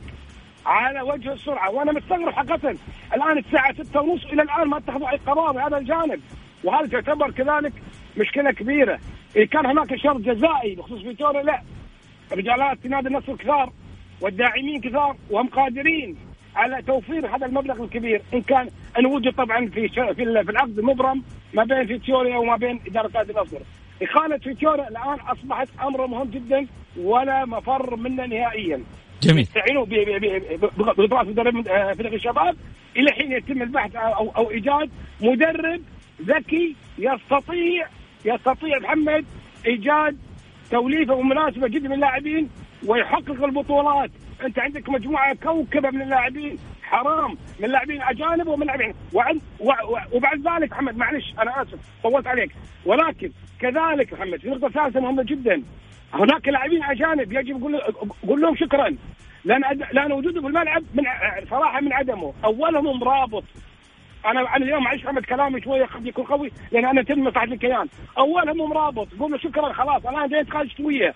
على 0.65 1.01
وجه 1.01 1.33
السرعة. 1.33 1.71
وأنا 1.71 1.91
مستغرب 1.91 2.33
حقيقة. 2.33 2.75
الآن 3.15 3.37
الساعة 3.37 3.73
6 3.83 4.01
ونص 4.01 4.25
إلى 4.25 4.41
الآن 4.41 4.67
ما 4.67 4.77
اتخذوا 4.77 5.11
أي 5.11 5.17
قرار 5.17 5.51
بهذا 5.51 5.77
الجانب. 5.77 6.21
وهذا 6.63 6.87
تعتبر 6.87 7.31
كذلك 7.31 7.73
مشكلة 8.17 8.51
كبيرة؟ 8.51 8.99
إذا 9.35 9.45
كان 9.45 9.65
هناك 9.65 9.95
شرط 9.95 10.17
جزائي 10.17 10.75
بخصوص 10.75 11.01
فيتوريا 11.01 11.43
لا. 11.43 11.61
رجالات 12.31 12.85
نادي 12.85 13.07
النصر 13.07 13.35
كثار 13.35 13.73
والداعمين 14.21 14.81
كثار 14.81 15.15
وهم 15.29 15.47
قادرين 15.47 16.15
على 16.55 16.81
توفير 16.81 17.35
هذا 17.35 17.45
المبلغ 17.45 17.83
الكبير 17.83 18.21
إن 18.33 18.41
كان 18.41 18.69
ان 18.99 19.05
وجد 19.05 19.33
طبعا 19.33 19.67
في 19.67 19.87
في 19.87 20.23
العقد 20.23 20.79
مبرم 20.79 21.23
ما 21.53 21.63
بين 21.63 21.87
فيتوريا 21.87 22.37
وما 22.37 22.55
بين 22.55 22.79
اداره 22.87 23.11
نادي 23.13 23.31
النصر. 23.31 23.57
إقالة 24.01 24.37
فيتوريا 24.37 24.87
الآن 24.87 25.19
أصبحت 25.19 25.67
أمر 25.83 26.07
مهم 26.07 26.29
جدا 26.29 26.67
ولا 26.97 27.45
مفر 27.45 27.95
منه 27.95 28.25
نهائيا. 28.25 28.83
جميل. 29.21 29.41
يستعينوا 29.41 29.85
بقدرات 30.77 31.27
مدرب 31.27 31.67
آه، 31.67 31.93
فريق 31.93 32.13
الشباب 32.13 32.55
إلى 32.97 33.11
حين 33.11 33.31
يتم 33.31 33.61
البحث 33.61 33.95
أو 33.95 34.31
أو 34.37 34.51
إيجاد 34.51 34.89
مدرب 35.21 35.81
ذكي 36.21 36.75
يستطيع 36.97 37.87
يستطيع 38.25 38.79
محمد 38.79 39.25
إيجاد 39.65 40.17
توليفة 40.71 41.21
مناسبه 41.21 41.67
جدا 41.67 41.87
من 41.87 41.93
اللاعبين 41.93 42.49
ويحقق 42.87 43.43
البطولات. 43.43 44.11
انت 44.45 44.59
عندك 44.59 44.89
مجموعة 44.89 45.35
كوكبة 45.35 45.89
من 45.89 46.01
اللاعبين. 46.01 46.57
حرام. 46.83 47.37
من 47.59 47.69
لاعبين 47.69 48.01
أجانب 48.01 48.47
ومن 48.47 48.67
لاعبين. 48.67 48.93
وعند 49.13 49.41
وبعد 50.13 50.47
ذلك 50.47 50.71
محمد 50.71 50.97
معلش 50.97 51.33
أنا 51.39 51.61
آسف 51.61 51.79
طولت 52.03 52.27
عليك. 52.27 52.55
ولكن 52.85 53.31
كذلك 53.59 54.13
محمد 54.13 54.39
في 54.39 54.49
نقطة 54.49 54.69
ثالثة 54.69 54.99
مهمة 54.99 55.23
جدا. 55.23 55.63
هناك 56.13 56.47
لاعبين 56.47 56.83
أجانب 56.83 57.33
يجب 57.33 57.61
قول 57.61 57.81
قول 58.27 58.41
لهم 58.41 58.55
شكرا. 58.55 58.95
لأن 59.45 59.61
لأن 59.91 60.11
وجوده 60.11 60.41
في 60.41 60.47
الملعب 60.47 60.83
من 60.93 61.03
صراحة 61.49 61.81
من 61.81 61.93
عدمه. 61.93 62.33
أولهم 62.45 63.03
رابط. 63.03 63.43
أنا 64.25 64.55
أنا 64.55 64.65
اليوم 64.65 64.83
معلش 64.83 65.03
محمد 65.03 65.25
كلامي 65.25 65.61
شوية 65.61 65.85
قد 65.85 66.07
يكون 66.07 66.25
قوي 66.25 66.51
لأن 66.71 66.85
أنا 66.85 67.03
تم 67.03 67.23
مصلحه 67.23 67.43
الكيان. 67.43 67.87
اولا 68.17 68.53
مو 68.53 68.65
مرابط 68.67 69.07
قلنا 69.19 69.37
شكرا 69.37 69.73
خلاص. 69.73 70.05
الآن 70.05 70.29
جاي 70.29 70.39
إنتقال 70.39 70.71
شتويه 70.71 71.13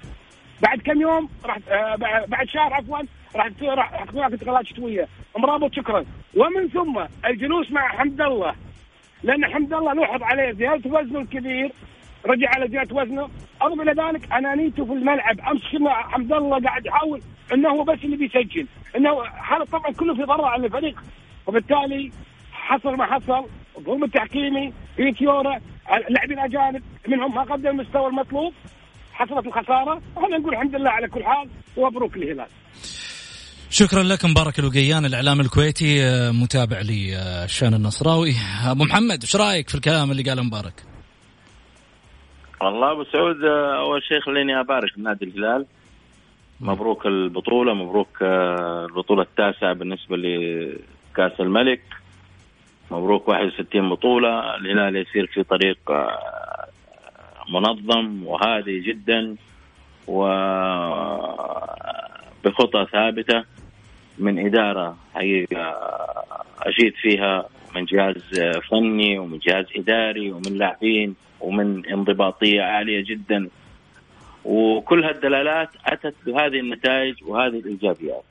بعد 0.62 0.82
كم 0.82 1.02
يوم 1.02 1.30
راح 1.46 1.58
آه 1.70 1.96
بعد 2.28 2.48
شهر 2.48 2.74
عفوا 2.74 2.98
راح 3.36 3.50
راح 3.62 4.04
تكون 4.06 4.24
انتقالات 4.24 4.66
شتوية. 4.66 5.08
مرابط 5.38 5.74
شكرا 5.74 6.06
ومن 6.36 6.68
ثم 6.68 7.06
الجلوس 7.26 7.72
مع 7.72 7.88
حمد 7.88 8.22
الله. 8.22 8.56
لأن 9.24 9.46
حمد 9.46 9.74
الله 9.74 9.94
لوحظ 9.94 10.24
عليه 10.24 10.52
زيادة 10.52 10.90
وزنه 10.90 11.20
الكبير. 11.20 11.72
رجع 12.26 12.50
على 12.50 12.68
زيادة 12.68 12.96
وزنه. 12.96 13.30
أضف 13.62 13.82
إلى 13.82 13.92
ذلك 13.92 14.32
أنانيته 14.32 14.86
في 14.86 14.94
الملعب. 14.94 15.40
أمس 15.40 15.62
شفنا 15.62 15.94
حمد 15.94 16.34
الله 16.34 16.60
قاعد 16.60 16.86
يحاول 16.86 17.22
إنه 17.54 17.70
هو 17.70 17.84
بس 17.84 18.00
اللي 18.04 18.18
بيسجل. 18.18 18.68
إنه 18.96 19.24
هذا 19.26 19.64
طبعا 19.64 19.92
كله 19.92 20.16
في 20.16 20.24
ضرر 20.24 20.46
على 20.46 20.66
الفريق. 20.66 21.04
وبالتالي 21.48 22.12
حصل 22.52 22.96
ما 22.96 23.06
حصل. 23.06 23.46
الظلم 23.78 24.04
التحكيمي. 24.04 24.74
في 24.96 25.12
تيورا 25.12 25.60
اللاعبين 26.08 26.40
الاجانب 26.40 26.84
منهم 27.08 27.36
ما 27.36 27.42
قدم 27.42 27.68
المستوى 27.68 28.08
المطلوب. 28.08 28.54
حصلت 29.20 29.46
الخسارة 29.46 30.02
وخلينا 30.16 30.38
نقول 30.38 30.54
الحمد 30.54 30.76
لله 30.76 30.90
على 30.90 31.08
كل 31.08 31.24
حال 31.24 31.50
ومبروك 31.78 32.18
الهلال 32.18 32.48
شكرا 33.70 34.04
لك 34.04 34.26
مبارك 34.26 34.60
الوقيان 34.60 35.06
الإعلام 35.06 35.40
الكويتي 35.40 36.04
آه، 36.04 36.32
متابع 36.32 36.80
للشان 36.82 37.74
النصراوي. 37.74 38.32
أبو 38.72 38.84
محمد 38.84 39.22
إيش 39.22 39.36
رأيك 39.36 39.70
في 39.70 39.76
الكلام 39.76 40.12
اللي 40.12 40.24
قاله 40.24 40.44
مبارك؟ 40.44 40.74
والله 42.62 42.92
أبو 42.92 43.04
سعود 43.04 43.44
آه، 43.44 43.80
أول 43.82 44.04
شيء 44.04 44.20
خليني 44.22 44.60
أبارك 44.60 44.98
لنادي 44.98 45.26
الهلال. 45.26 45.66
مبروك 46.62 47.06
البطولة 47.06 47.74
مبروك 47.74 48.22
آه، 48.22 48.86
البطولة 48.86 49.22
التاسعة 49.22 49.74
بالنسبة 49.74 50.18
لكأس 50.18 51.40
الملك. 51.40 51.82
مبروك 52.92 53.28
61 53.28 53.90
بطولة 53.90 54.56
الهلال 54.56 54.96
يسير 54.96 55.28
في 55.34 55.44
طريق 55.44 55.78
منظم 57.60 58.24
وهادي 58.28 58.80
جدا 58.80 59.36
وبخطى 62.44 62.86
ثابتة 62.92 63.44
من 64.18 64.46
إدارة 64.46 64.98
حقيقه 65.16 65.76
اشيد 66.62 66.94
فيها 67.02 67.46
من 67.76 67.86
جهاز 67.86 68.16
فني 68.72 69.20
ومن 69.20 69.38
جهاز 69.40 69.66
إداري 69.76 70.32
ومن 70.32 70.58
لاعبين 70.58 71.16
ومن 71.42 71.86
انضباطية 71.86 72.62
عالية 72.62 73.04
جدا 73.04 73.50
وكل 74.46 75.04
هالدلالات 75.04 75.70
أتت 75.86 76.16
بهذه 76.26 76.60
النتائج 76.60 77.16
وهذه 77.24 77.60
الإيجابيات. 77.60 78.24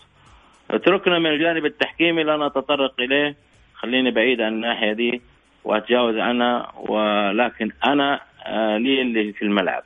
اتركنا 0.71 1.19
من 1.19 1.27
الجانب 1.27 1.67
التحكيمي 1.67 2.23
لا 2.23 2.37
نتطرق 2.47 2.95
إليه 3.01 3.37
خليني 3.75 4.11
بعيد 4.11 4.41
عن 4.41 4.53
الناحية 4.53 4.93
دي 4.93 5.21
وأتجاوز 5.65 6.17
عنها 6.17 6.73
ولكن 6.77 7.71
أنا 7.85 8.21
لي 8.47 9.03
اللي 9.03 9.33
في 9.33 9.43
الملعب. 9.43 9.83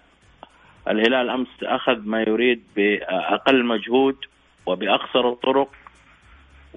الهلال 0.88 1.30
أمس 1.30 1.48
أخذ 1.62 1.98
ما 2.06 2.22
يريد 2.22 2.62
بأقل 2.76 3.64
مجهود 3.64 4.16
وبأقصر 4.66 5.28
الطرق 5.28 5.72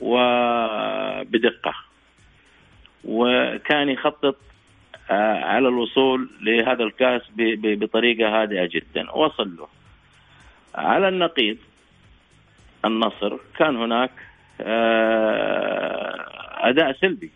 وبدقة. 0.02 1.74
وكان 3.06 3.90
يخطط 3.90 4.38
آه، 5.12 5.44
على 5.44 5.68
الوصول 5.68 6.30
لهذا 6.42 6.84
الكاس 6.84 7.22
بطريقة 7.38 8.42
هادئة 8.42 8.66
جدا 8.66 9.12
وصل 9.12 9.56
له. 9.56 9.68
على 10.76 11.08
النقيض 11.08 11.58
النصر 12.86 13.38
كان 13.58 13.76
هناك 13.76 14.12
آه، 14.62 16.26
أداء 16.70 16.94
سلبي 16.94 17.32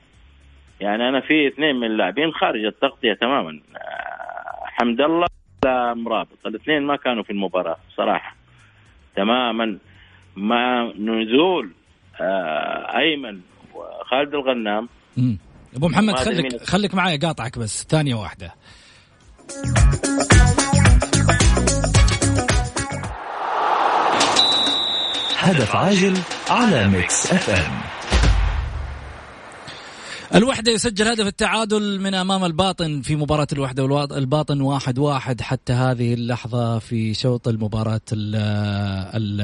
يعني 0.82 1.10
أنا 1.10 1.20
في 1.20 1.48
اثنين 1.48 1.76
من 1.76 1.88
اللاعبين 1.88 2.34
خارج 2.34 2.66
التغطية 2.66 3.14
تماما 3.14 3.60
آه، 3.76 4.29
حمد 4.82 5.02
الله 5.02 5.28
لا 5.66 5.94
مرابط. 5.94 6.46
الاثنين 6.46 6.82
ما 6.84 6.96
كانوا 6.96 7.24
في 7.24 7.30
المباراة 7.30 7.78
صراحة. 7.98 8.36
تماما. 9.16 9.78
مع 10.36 10.92
نزول 11.00 11.72
أيمن 12.96 13.40
وخالد 13.74 14.34
الغنام. 14.34 14.90
أبو 15.76 15.88
محمد 15.88 16.16
خليك 16.16 16.64
خليك 16.64 16.96
معي 16.96 17.18
قاطعك 17.18 17.60
بس. 17.60 17.88
ثانية 17.90 18.16
واحدة. 18.16 18.56
هدف 25.38 25.76
عاجل 25.76 26.18
على 26.50 26.88
Mix 26.88 27.34
FM. 27.34 27.79
الوحدة 30.36 30.72
يسجل 30.72 31.08
هدف 31.08 31.28
التعادل 31.28 32.02
من 32.02 32.14
أمام 32.14 32.46
الباطن 32.46 33.02
في 33.02 33.16
مباراة 33.16 33.48
الوحدة 33.54 33.84
والباطن 33.84 34.62
واحد 34.62 35.00
واحد 35.00 35.42
حتى 35.42 35.74
هذه 35.74 36.14
اللحظة 36.14 36.80
في 36.80 37.14
شوط 37.14 37.48
المباراة 37.48 38.02
ال 38.14 38.36
ال 39.16 39.42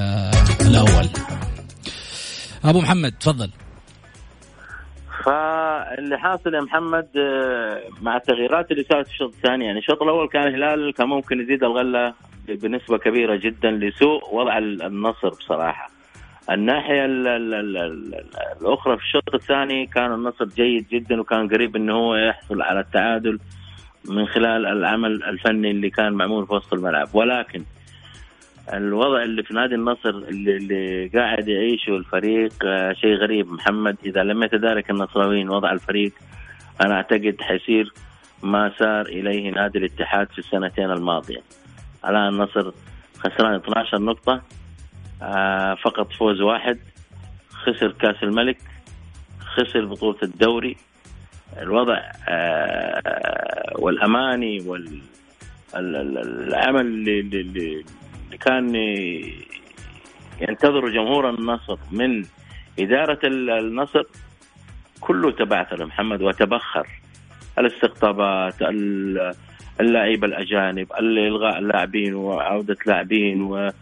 الأول 0.68 1.08
أبو 2.66 2.80
محمد 2.80 3.12
تفضل 3.12 3.50
فاللي 5.26 6.18
حاصل 6.18 6.54
يا 6.54 6.62
محمد 6.62 7.08
آه، 7.18 7.82
مع 8.02 8.18
التغييرات 8.18 8.72
اللي 8.72 8.84
صارت 8.84 9.08
في 9.08 9.14
الشوط 9.14 9.34
الثاني 9.34 9.66
يعني 9.66 9.80
الشوط 9.80 10.02
الأول 10.02 10.28
كان 10.28 10.48
الهلال 10.48 10.94
كان 10.94 11.08
ممكن 11.08 11.42
يزيد 11.42 11.64
الغلة 11.64 12.14
بنسبة 12.48 12.98
كبيرة 12.98 13.36
جدا 13.36 13.72
لسوء 13.72 14.36
وضع 14.36 14.58
النصر 14.58 15.30
بصراحة. 15.30 15.95
الناحية 16.52 17.06
ال 17.06 17.28
ال 17.28 17.54
ال 17.54 17.78
ال 17.78 18.24
الأخرى 18.62 18.98
في 18.98 19.04
الشوط 19.04 19.34
الثاني 19.34 19.86
كان 19.86 20.14
النصر 20.14 20.46
جيد 20.46 20.88
جدا 20.88 21.22
وكان 21.22 21.50
قريب 21.50 21.76
إنه 21.76 21.94
هو 21.94 22.16
يحصل 22.16 22.62
على 22.62 22.80
التعادل 22.80 23.40
من 24.10 24.28
خلال 24.28 24.66
العمل 24.66 25.24
الفني 25.24 25.72
اللي 25.72 25.90
كان 25.90 26.14
معمول 26.14 26.48
في 26.48 26.54
وسط 26.54 26.74
الملعب. 26.74 27.08
ولكن 27.14 27.64
الوضع 28.74 29.24
اللي 29.24 29.44
في 29.44 29.54
نادي 29.54 29.76
النصر 29.76 30.10
اللي, 30.10 30.58
اللي 30.58 31.08
قاعد 31.08 31.48
يعيشه 31.48 31.96
الفريق 31.98 32.54
آه، 32.66 32.94
شيء 32.94 33.16
غريب. 33.16 33.52
محمد 33.52 33.98
إذا 34.06 34.24
لم 34.24 34.44
يتدارك 34.44 34.90
النصراويين 34.90 35.50
وضع 35.50 35.72
الفريق 35.72 36.12
أنا 36.82 36.96
أعتقد 36.96 37.36
حيصير 37.42 37.94
ما 38.44 38.72
سار 38.80 39.06
إليه 39.06 39.52
نادي 39.52 39.78
الاتحاد 39.78 40.28
في 40.28 40.40
السنتين 40.40 40.92
الماضية. 40.92 41.42
الآن 42.06 42.28
النصر 42.28 42.72
خسران 43.18 43.56
12 43.56 44.02
نقطة. 44.02 44.42
فقط 45.84 46.14
فوز 46.14 46.42
واحد. 46.42 46.80
خسر 47.50 47.92
كأس 47.92 48.24
الملك 48.24 48.58
خسر 49.40 49.86
بطولة 49.86 50.18
الدوري. 50.24 50.78
الوضع 51.62 52.02
آه، 52.28 53.74
والأماني 53.76 54.60
والعمل 55.74 56.86
اللي 57.10 57.86
كان 58.42 58.76
ينتظر 60.42 60.90
جمهور 60.90 61.30
النصر 61.30 61.78
من 61.92 62.26
إدارة 62.80 63.20
النصر 63.24 64.04
كله 65.02 65.32
تبعثر 65.32 65.86
محمد 65.86 66.22
وتبخر. 66.22 66.88
الاستقطابات 67.60 68.56
اللعيبة 69.80 70.28
الأجانب 70.28 70.92
إلغاء 71.00 71.60
اللاعبين 71.60 72.14
وعودة 72.14 72.78
لاعبين 72.86 73.42
و 73.42 73.58
آه، 73.58 73.74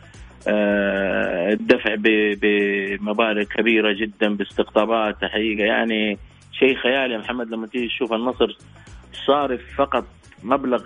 الدفع 0.48 1.96
بمبالغ 2.42 3.44
كبيرة 3.44 3.94
جدا 3.94 4.36
باستقطابات 4.36 5.26
حقيقة 5.26 5.64
يعني 5.64 6.18
شيء 6.60 6.76
خيالي. 6.76 7.14
يا 7.14 7.20
محمد 7.20 7.50
لما 7.50 7.68
تيجي 7.68 7.88
تشوف 7.88 8.14
النصر 8.14 8.58
صارف 9.28 9.62
فقط 9.78 10.06
مبلغ 10.44 10.84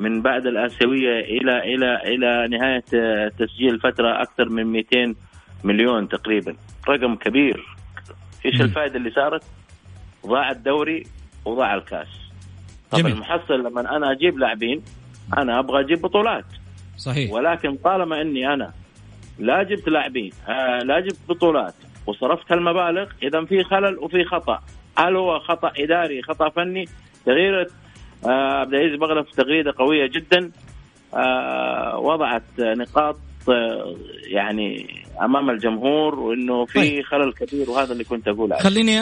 من 0.00 0.22
بعد 0.22 0.46
الآسيوية 0.46 1.20
إلى 1.20 1.74
إلى 1.74 1.96
إلى 2.14 2.48
نهاية 2.56 3.28
تسجيل 3.28 3.74
الفترة 3.74 4.22
أكثر 4.22 4.48
من 4.48 4.66
200 4.66 5.14
مليون 5.64 6.08
تقريبا. 6.08 6.56
رقم 6.88 7.14
كبير. 7.14 7.66
إيش 8.46 8.60
الفائدة 8.60 8.96
اللي 8.96 9.10
صارت؟ 9.10 9.42
ضاع 10.26 10.50
الدوري 10.50 11.06
وضاع 11.44 11.74
الكاس. 11.74 12.08
طب 12.90 12.98
جميل. 12.98 13.12
المحصل 13.12 13.60
لما 13.64 13.96
أنا 13.96 14.12
أجيب 14.12 14.38
لاعبين 14.38 14.82
أنا 15.38 15.58
أبغى 15.58 15.80
أجيب 15.80 16.02
بطولات. 16.02 16.44
صحيح. 16.96 17.32
ولكن 17.32 17.76
طالما 17.76 18.20
أني 18.20 18.54
أنا 18.54 18.72
لا 19.38 19.62
جبت 19.62 19.88
لاعبين 19.88 20.32
آه 20.48 20.78
لا 20.78 21.00
جبت 21.00 21.18
بطولات. 21.28 21.74
وصرفت 22.06 22.52
هالمبالغ 22.52 23.06
إذا 23.22 23.44
في 23.44 23.64
خلل 23.64 23.98
وفي 23.98 24.24
خطأ. 24.24 24.60
هل 24.98 25.16
هو 25.16 25.38
خطأ 25.40 25.72
إداري 25.78 26.22
خطأ 26.22 26.48
فني؟ 26.48 26.84
تغيير 27.26 27.66
آه، 28.26 28.60
عبد 28.60 28.74
العزيز 28.74 28.98
بغلف 29.00 29.30
تغريدة 29.30 29.74
قوية 29.78 30.06
جدا. 30.06 30.50
آه، 31.14 31.98
وضعت 31.98 32.42
نقاط 32.58 33.16
يعني 34.26 34.86
أمام 35.22 35.50
الجمهور 35.50 36.18
وإنه 36.18 36.64
في 36.64 36.80
طيب. 36.80 37.04
خلل 37.04 37.32
كبير 37.32 37.70
وهذا 37.70 37.92
اللي 37.92 38.04
كنت 38.04 38.28
أقول 38.28 38.52
عليه 38.52 38.62
خليني 38.62 39.00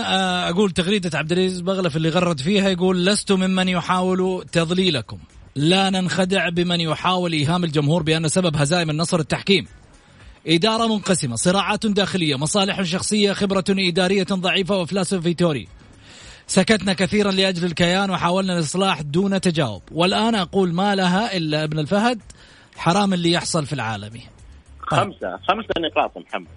أقول 0.51 0.70
تغريدة 0.70 1.18
عبد 1.18 1.33
العزيز 1.33 1.61
بغلف 1.61 1.96
اللي 1.96 2.09
غرد 2.09 2.40
فيها 2.40 2.68
يقول 2.68 3.07
لست 3.07 3.33
ممن 3.33 3.68
يحاول 3.68 4.44
تضليلكم. 4.53 5.18
لا 5.57 5.90
ننخدع 5.90 6.49
بمن 6.49 6.81
يحاول 6.81 7.33
إيهام 7.33 7.64
الجمهور 7.64 8.03
بأن 8.03 8.29
سبب 8.29 8.57
هزائم 8.57 8.90
النصر 8.90 9.18
التحكيم. 9.18 9.66
إدارة 10.46 10.87
منقسمة 10.87 11.37
صراعات 11.37 11.87
داخلية 11.87 12.37
مصالح 12.37 12.82
شخصية 12.82 13.32
خبرة 13.32 13.64
إدارية 13.70 14.26
ضعيفة 14.32 14.76
وإفلاس 14.76 15.14
فيتوري. 15.14 15.68
سكتنا 16.46 16.92
كثيرا 16.92 17.30
لأجل 17.30 17.64
الكيان 17.64 18.11
وحاولنا 18.11 18.52
الإصلاح 18.52 19.00
دون 19.00 19.40
تجاوب. 19.40 19.82
والآن 19.92 20.35
أقول 20.35 20.72
ما 20.72 20.94
لها 20.94 21.37
إلا 21.37 21.64
ابن 21.64 21.78
الفهد 21.78 22.20
حرام 22.76 23.14
اللي 23.14 23.32
يحصل 23.32 23.66
في 23.66 23.72
العالمي 23.72 24.22
طيب. 24.90 25.00
خمسة 25.00 25.38
خمسة 25.48 25.68
نقاط 25.78 26.18
محمد. 26.18 26.48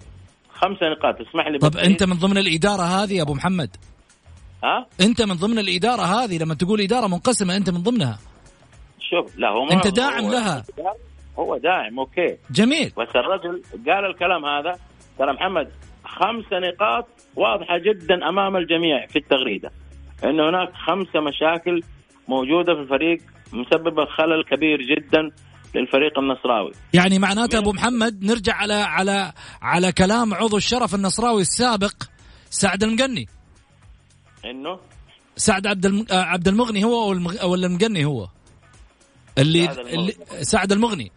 خمسة 0.54 0.88
نقاط 0.88 1.28
اسمح 1.28 1.46
لي 1.46 1.58
طب 1.58 1.76
أنت 1.76 2.02
من 2.02 2.16
ضمن 2.16 2.38
الإدارة 2.38 2.82
هذه 2.82 3.14
يا 3.14 3.22
أبو 3.22 3.34
محمد؟ 3.34 3.76
ها؟ 4.64 4.86
أنت 5.00 5.22
من 5.22 5.34
ضمن 5.34 5.58
الإدارة 5.58 6.02
هذه 6.02 6.38
لما 6.38 6.54
تقول 6.54 6.80
إدارة 6.80 7.06
منقسمة 7.06 7.56
أنت 7.56 7.70
من 7.70 7.82
ضمنها. 7.82 8.18
شوف 9.10 9.38
لا 9.38 9.48
هو 9.48 9.68
أنت 9.68 9.86
داعم 9.86 10.24
هو 10.24 10.32
لها. 10.32 10.64
هو 11.40 11.56
داعم 11.56 11.98
أوكي. 11.98 12.36
جميل. 12.50 12.92
بس 12.98 13.08
الرجل 13.16 13.62
قال 13.86 14.04
الكلام 14.04 14.44
هذا 14.44 14.78
ترى 15.18 15.32
محمد 15.32 15.68
خمسة 16.04 16.58
نقاط 16.58 17.06
واضحة 17.36 17.78
جدا 17.78 18.28
أمام 18.28 18.56
الجميع 18.56 19.06
في 19.06 19.18
التغريدة. 19.18 19.70
أن 20.24 20.40
هناك 20.40 20.72
خمسة 20.86 21.20
مشاكل 21.20 21.82
موجودة 22.28 22.74
في 22.74 22.80
الفريق 22.80 23.18
مسببة 23.52 24.04
خلل 24.04 24.44
كبير 24.50 24.78
جدا 24.82 25.30
للفريق 25.74 26.18
النصراوي. 26.18 26.72
يعني 26.94 27.18
معناته 27.18 27.58
أبو 27.58 27.72
محمد 27.72 28.24
نرجع 28.24 28.54
على 28.54 28.74
على 28.74 29.32
على 29.62 29.92
كلام 29.92 30.34
عضو 30.34 30.56
الشرف 30.56 30.94
النصراوي 30.94 31.40
السابق 31.40 31.92
سعد 32.50 32.82
المقني. 32.82 33.28
إنه؟ 34.44 34.78
سعد 35.36 35.66
عبد. 35.66 35.86
آه، 36.12 36.22
عبد 36.22 36.48
المغني 36.48 36.84
هو 36.84 37.08
ولا 37.44 37.66
المقني 37.66 38.04
هو. 38.04 38.28
اللي 39.38 39.66
سعد 39.66 39.78
المغني. 39.78 39.94
اللي 39.94 40.14
سعد 40.44 40.72
المغني. 40.72 41.12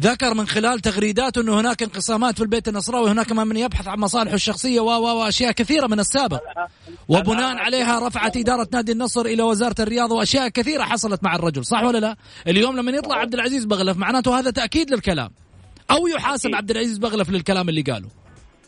ذكر 0.00 0.34
من 0.34 0.46
خلال 0.46 0.80
تغريداته 0.80 1.40
إنه 1.40 1.60
هناك 1.60 1.82
انقسامات 1.82 2.36
في 2.36 2.42
البيت 2.42 2.68
النصراوي 2.68 3.10
هناك 3.10 3.32
من 3.32 3.56
يبحث 3.56 3.88
عن 3.88 3.98
مصالحه 3.98 4.34
الشخصية 4.34 4.80
و 4.80 4.86
و 4.86 5.20
وأشياء 5.20 5.52
كثيرة 5.52 5.86
من 5.86 6.00
السابق. 6.00 6.40
وبناء 7.08 7.56
عليها 7.56 8.08
رفعت 8.08 8.36
إدارة 8.36 8.68
نادي 8.72 8.92
النصر 8.92 9.20
إلى 9.20 9.42
وزارة 9.42 9.74
الرياضة 9.80 10.14
وأشياء 10.14 10.48
كثيرة 10.48 10.82
حصلت 10.82 11.24
مع 11.24 11.34
الرجل 11.34 11.64
صح 11.64 11.82
ولا 11.82 11.98
لا؟ 11.98 12.16
اليوم 12.48 12.76
لما 12.76 12.92
يطلع 12.92 13.16
عبد 13.16 13.34
العزيز 13.34 13.64
بغلف 13.64 13.96
معناته 13.96 14.38
هذا 14.38 14.50
تأكيد 14.50 14.90
للكلام. 14.90 15.30
أو 15.90 16.06
يحاسب. 16.06 16.54
عبد 16.54 16.70
العزيز 16.70 16.98
بغلف 16.98 17.30
للكلام 17.30 17.68
اللي 17.68 17.82
قاله. 17.82 18.08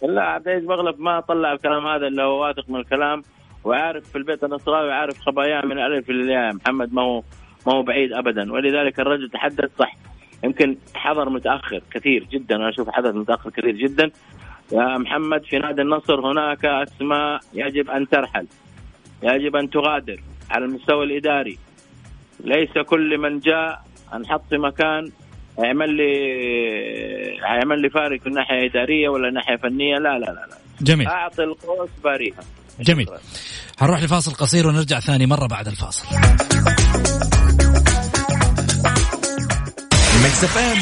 لا 0.02 0.22
عبد 0.22 0.48
العزيز 0.48 0.68
بغلب 0.68 1.00
ما 1.00 1.20
طلع 1.20 1.52
الكلام 1.52 1.86
هذا 1.86 2.06
إلا 2.06 2.22
هو 2.22 2.42
واثق 2.42 2.70
من 2.70 2.80
الكلام 2.80 3.22
وعارف 3.64 4.08
في 4.08 4.18
البيت 4.18 4.44
النصراوي 4.44 4.92
عارف 4.92 5.20
خباياه 5.20 5.62
من 5.64 5.72
الألف 5.72 6.10
للياء 6.10 6.54
محمد 6.54 6.92
ما 6.92 7.02
هو 7.02 7.22
ما 7.66 7.72
هو 7.72 7.82
بعيد 7.82 8.12
ابدا. 8.12 8.52
ولذلك 8.52 9.00
الرجل 9.00 9.30
تحدث 9.30 9.70
صح. 9.78 9.96
يمكن 10.44 10.76
حضر 10.94 11.28
متأخر 11.30 11.80
كثير 11.92 12.24
جدا 12.32 12.56
أنا 12.56 12.68
أشوف 12.68 12.88
حدث 12.90 13.14
متأخر 13.14 13.50
كثير 13.50 13.76
جدا. 13.76 14.10
يا 14.72 14.98
محمد 14.98 15.44
في 15.44 15.58
نادي 15.58 15.82
النصر 15.82 16.20
هناك 16.30 16.64
أسماء 16.64 17.40
يجب 17.54 17.90
أن 17.90 18.08
ترحل 18.08 18.46
يجب 19.22 19.56
أن 19.56 19.70
تغادر 19.70 20.20
على 20.50 20.64
المستوى 20.64 21.04
الإداري. 21.04 21.58
ليس 22.40 22.78
كل 22.86 23.18
من 23.18 23.38
جاء 23.38 23.84
انحط 24.14 24.42
في 24.50 24.58
مكان 24.58 25.10
يعمل 25.58 25.96
لي 25.96 26.12
يعمل 27.42 27.82
لي 27.82 27.90
فارق 27.90 28.26
من 28.26 28.32
ناحية 28.32 28.70
إدارية 28.70 29.08
ولا 29.08 29.30
ناحية 29.30 29.56
فنية. 29.56 29.94
لا 29.94 30.18
لا 30.18 30.26
لا, 30.26 30.46
لا. 30.50 30.56
جميل. 30.80 31.08
أعطي 31.08 31.42
القوس 31.42 31.90
باريها. 32.04 32.40
جميل. 32.80 33.06
هنروح 33.78 34.02
لفاصل 34.02 34.32
قصير 34.32 34.66
ونرجع 34.66 35.00
ثاني 35.00 35.26
مرة 35.26 35.46
بعد 35.46 35.66
الفاصل. 35.66 36.06
Mix 40.24 40.44
FM 40.44 40.78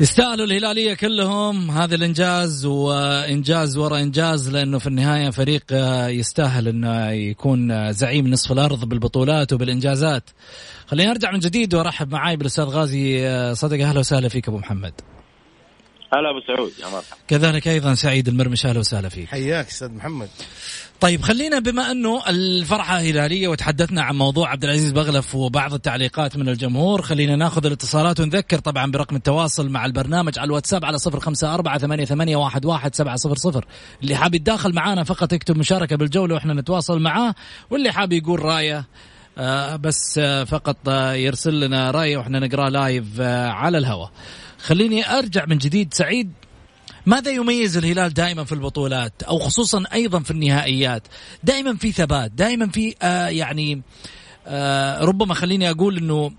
يستاهلوا 0.00 0.46
الهلالية 0.46 0.94
كلهم 0.94 1.70
هذا 1.70 1.94
الإنجاز 1.94 2.66
وإنجاز 2.66 3.76
ورا 3.76 3.98
إنجاز 3.98 4.50
لأنه 4.50 4.78
في 4.78 4.86
النهاية 4.86 5.30
فريق 5.30 5.62
آه، 5.72 6.08
يستاهل 6.08 6.68
إنه 6.68 7.10
يكون 7.10 7.70
آه، 7.70 7.90
زعيم 7.90 8.28
نصف 8.28 8.52
الأرض 8.52 8.84
بالبطولات 8.84 9.52
وبالإنجازات. 9.52 10.30
خليني 10.86 11.10
أرجع 11.10 11.32
من 11.32 11.38
جديد 11.38 11.74
وأرحب 11.74 12.12
معاي 12.12 12.36
بالأستاذ 12.36 12.64
غازي 12.64 13.28
آه، 13.28 13.52
صدق 13.52 13.84
أهلا 13.84 14.00
وسهلا 14.00 14.28
فيك 14.28 14.48
أبو 14.48 14.58
محمد. 14.58 15.13
هلا 16.14 16.30
أبو 16.30 16.40
سعود 16.46 16.72
يا 16.80 16.84
مرحبا. 16.84 17.16
كذلك 17.28 17.68
أيضا 17.68 17.94
سعيد 17.94 18.28
المرمش 18.28 18.66
أهلا 18.66 18.78
وسهلا 18.78 19.08
فيك. 19.08 19.28
حياك 19.28 19.66
أستاذ 19.66 19.92
محمد. 19.92 20.28
طيب 21.00 21.22
خلينا 21.22 21.58
بما 21.58 21.90
أنه 21.90 22.22
الفرحة 22.28 22.96
هلالية 22.96 23.48
وتحدثنا 23.48 24.02
عن 24.02 24.16
موضوع 24.16 24.50
عبد 24.50 24.64
العزيز 24.64 24.92
بغلف 24.92 25.34
وبعض 25.34 25.74
التعليقات 25.74 26.36
من 26.36 26.48
الجمهور 26.48 27.02
خلينا 27.02 27.36
ناخذ 27.36 27.66
الاتصالات 27.66 28.20
ونذكر 28.20 28.58
طبعا 28.58 28.90
برقم 28.90 29.16
التواصل 29.16 29.68
مع 29.68 29.86
البرنامج 29.86 30.38
على 30.38 30.46
الواتساب 30.46 30.84
على 30.84 30.98
صفر 30.98 31.20
خمسة 31.20 31.54
أربعة 31.54 31.78
ثمانية, 31.78 32.04
ثمانية 32.04 32.36
واحد, 32.36 32.64
واحد 32.64 32.94
سبعة 32.94 33.16
صفر 33.16 33.36
صفر. 33.36 33.66
اللي 34.02 34.16
حاب 34.16 34.34
يتداخل 34.34 34.72
معانا 34.74 35.04
فقط 35.04 35.32
يكتب 35.32 35.56
مشاركة 35.56 35.96
بالجولة 35.96 36.34
وإحنا 36.34 36.54
نتواصل 36.54 37.00
معاه 37.00 37.34
واللي 37.70 37.92
حاب 37.92 38.12
يقول 38.12 38.42
رأيه 38.42 38.84
آه 39.38 39.76
بس 39.76 40.18
آه 40.18 40.44
فقط 40.44 40.76
آه 40.88 41.12
يرسل 41.12 41.60
لنا 41.60 41.90
رأيه 41.90 42.16
وإحنا 42.16 42.38
نقراه 42.38 42.68
لايف 42.68 43.20
على 43.20 43.78
الهواء. 43.78 44.10
خليني 44.64 45.18
أرجع 45.18 45.44
من 45.46 45.58
جديد 45.58 45.94
سعيد. 45.94 46.32
ماذا 47.06 47.30
يميز 47.30 47.76
الهلال 47.76 48.14
دائما 48.14 48.44
في 48.44 48.52
البطولات 48.52 49.22
أو 49.22 49.38
خصوصا 49.38 49.84
أيضا 49.92 50.20
في 50.20 50.30
النهائيات؟ 50.30 51.02
دائما 51.42 51.76
في 51.76 51.92
ثبات 51.92 52.30
دائما 52.30 52.68
في 52.68 52.94
آه 53.02 53.26
يعني 53.26 53.82
آه 54.46 55.04
ربما 55.04 55.34
خليني 55.34 55.70
أقول 55.70 55.96
إنه 55.96 56.32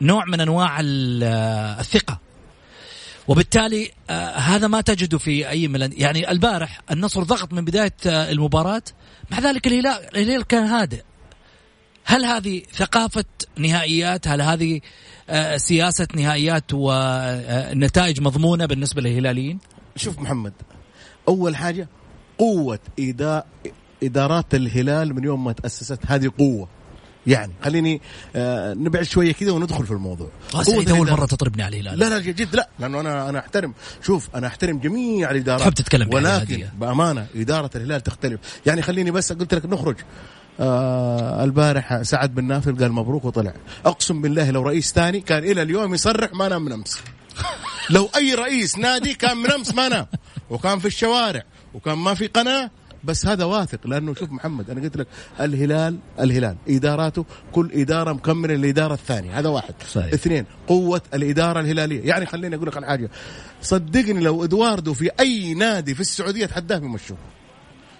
نوع 0.00 0.24
من 0.24 0.40
أنواع 0.40 0.80
آه، 0.80 1.80
الثقة. 1.80 2.18
وبالتالي 3.28 3.90
آه 4.10 4.36
هذا 4.36 4.66
ما 4.66 4.80
تجده 4.80 5.18
في 5.18 5.48
أي 5.48 5.68
من 5.68 5.92
يعني 5.92 6.30
البارح 6.30 6.80
النصر 6.90 7.22
ضغط 7.22 7.52
من 7.52 7.64
بداية 7.64 7.94
آه 8.06 8.30
المباراة. 8.30 8.82
مع 9.30 9.38
ذلك 9.38 9.66
الهلال 9.66 10.16
الهلال 10.16 10.46
كان 10.46 10.64
هادئ. 10.64 11.02
هل 12.10 12.24
هذه 12.24 12.62
ثقافة 12.74 13.24
نهائيات؟ 13.58 14.28
هل 14.28 14.42
هذه 14.42 14.80
آه، 15.28 15.56
سياسة 15.56 16.08
نهائيات 16.14 16.64
ونتائج 16.72 18.20
مضمونة 18.20 18.66
بالنسبة 18.66 19.02
للهلاليين؟ 19.02 19.58
شوف 19.96 20.18
محمد 20.18 20.52
أول 21.28 21.56
حاجة 21.56 21.88
قوة 22.38 22.78
إدا... 22.98 23.44
إدارات 24.02 24.54
الهلال 24.54 25.14
من 25.14 25.24
يوم 25.24 25.44
ما 25.44 25.52
تأسست 25.52 25.98
هذه 26.06 26.30
قوة. 26.38 26.68
يعني 27.26 27.52
خليني 27.62 28.00
آه 28.36 28.74
نبعد 28.74 29.02
شوية 29.02 29.32
كذا 29.32 29.50
وندخل 29.50 29.86
في 29.86 29.90
الموضوع. 29.92 30.30
آه، 30.54 30.62
سعيد 30.62 30.66
قوة 30.66 30.76
أول 30.76 31.02
الإدارة. 31.02 31.20
مرة 31.20 31.26
تطربني 31.26 31.62
على 31.62 31.80
الهلال. 31.80 31.98
لا 31.98 32.08
لا 32.08 32.18
جد 32.18 32.56
لا 32.56 32.68
لأنه 32.78 33.00
أنا 33.00 33.28
أنا 33.28 33.38
أحترم. 33.38 33.74
شوف 34.02 34.28
أنا 34.34 34.46
أحترم 34.46 34.78
جميع 34.78 35.30
الإدارات. 35.30 35.60
تحب 35.60 35.74
تتكلم 35.74 36.14
ولكن. 36.14 36.66
بأمانة 36.78 37.26
إدارة 37.36 37.70
الهلال 37.76 38.00
تختلف. 38.00 38.40
يعني 38.66 38.82
خليني 38.82 39.10
بس 39.10 39.32
قلت 39.32 39.54
لك 39.54 39.66
نخرج. 39.66 39.96
آه 40.60 41.44
البارح 41.44 42.02
سعد 42.02 42.34
بن 42.34 42.44
نافل 42.44 42.78
قال 42.78 42.92
مبروك 42.92 43.24
وطلع. 43.24 43.52
أقسم 43.86 44.22
بالله 44.22 44.50
لو 44.50 44.62
رئيس 44.62 44.92
ثاني 44.92 45.20
كان 45.20 45.44
إلى 45.44 45.62
اليوم 45.62 45.94
يصرح 45.94 46.34
ما 46.34 46.48
نام 46.48 46.64
من 46.64 46.72
أمس. 46.72 47.00
لو 47.90 48.08
أي 48.16 48.34
رئيس 48.34 48.78
نادي 48.78 49.14
كان 49.14 49.36
من 49.36 49.50
أمس 49.50 49.74
ما 49.74 49.88
نام. 49.88 50.06
وكان 50.50 50.78
في 50.78 50.86
الشوارع 50.86 51.42
وكان 51.74 51.98
ما 51.98 52.14
في 52.14 52.26
قناة. 52.26 52.70
بس 53.04 53.26
هذا 53.26 53.44
واثق 53.44 53.86
لأنه 53.86 54.14
شوف 54.14 54.30
محمد 54.30 54.70
أنا 54.70 54.80
قلت 54.80 54.96
لك 54.96 55.06
الهلال 55.40 55.98
الهلال. 56.20 56.56
إداراته 56.68 57.24
كل 57.52 57.70
إدارة 57.72 58.12
مكملة 58.12 58.54
للإدارة 58.54 58.94
الثانية. 58.94 59.38
هذا 59.38 59.48
واحد. 59.48 59.74
صحيح. 59.92 60.12
اثنين 60.12 60.44
قوة 60.66 61.02
الإدارة 61.14 61.60
الهلالية. 61.60 62.08
يعني 62.08 62.26
خليني 62.26 62.56
أقول 62.56 62.68
لك 62.68 62.76
على 62.76 62.86
حاجة. 62.86 63.10
صدقني 63.62 64.20
لو 64.20 64.44
إدواردو 64.44 64.94
في 64.94 65.10
أي 65.20 65.54
نادي 65.54 65.94
في 65.94 66.00
السعودية 66.00 66.46
تحداه 66.46 66.78
بيمشوه. 66.78 67.16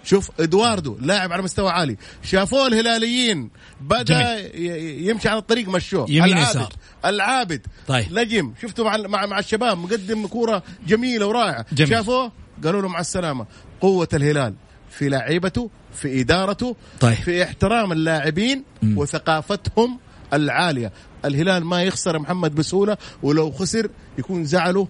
شوف 0.03 0.29
إدواردو 0.39 0.97
لاعب 1.01 1.31
على 1.33 1.41
مستوى 1.41 1.69
عالي 1.71 1.97
شافوه 2.23 2.67
الهلاليين 2.67 3.49
بدأ 3.81 4.39
ي- 4.39 5.07
يمشي 5.07 5.29
على 5.29 5.39
الطريق 5.39 5.69
مشوه 5.69 6.05
يمين 6.09 6.23
العابد 6.37 6.49
يسار. 6.49 6.73
العابد 7.05 7.65
طيب. 7.87 8.13
نجم 8.19 8.53
شفته 8.61 8.83
مع 8.83 8.97
مع, 8.97 9.25
مع 9.25 9.39
الشباب 9.39 9.77
مقدم 9.77 10.27
كورة 10.27 10.63
جميلة 10.87 11.27
ورائعة 11.27 11.65
جميل. 11.71 11.89
شافوه 11.91 12.31
قالوا 12.63 12.81
له 12.81 12.87
مع 12.87 12.99
السلامة 12.99 13.45
قوة 13.81 14.07
الهلال 14.13 14.53
في 14.89 15.09
لاعيبته 15.09 15.69
في 15.93 16.21
إدارته 16.21 16.75
طيب. 16.99 17.13
في 17.13 17.43
احترام 17.43 17.91
اللاعبين 17.91 18.63
مم. 18.83 18.97
وثقافتهم 18.97 19.99
العالية 20.33 20.91
الهلال 21.25 21.65
ما 21.65 21.83
يخسر 21.83 22.19
محمد 22.19 22.55
بسهولة 22.55 22.97
ولو 23.23 23.51
خسر 23.51 23.89
يكون 24.17 24.45
زعله 24.45 24.87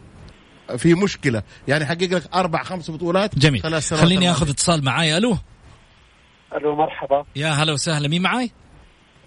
في 0.78 0.94
مشكلة. 0.94 1.44
يعني 1.68 1.86
حقق 1.86 2.04
لك 2.04 2.24
أربع 2.36 2.64
خمس 2.64 2.92
بطولات. 2.92 3.40
جميل. 3.40 3.62
خلال 3.62 3.74
السنوات 3.74 4.04
خليني. 4.04 4.32
آخذ 4.32 4.50
اتصال 4.50 4.86
معاي. 4.86 5.18
ألو؟ 5.18 5.38
ألو 6.56 6.76
مرحبا. 6.76 7.26
يا 7.36 7.48
هلا 7.50 7.74
وسهلا. 7.74 8.08
مين 8.08 8.22
معاي؟ 8.22 8.52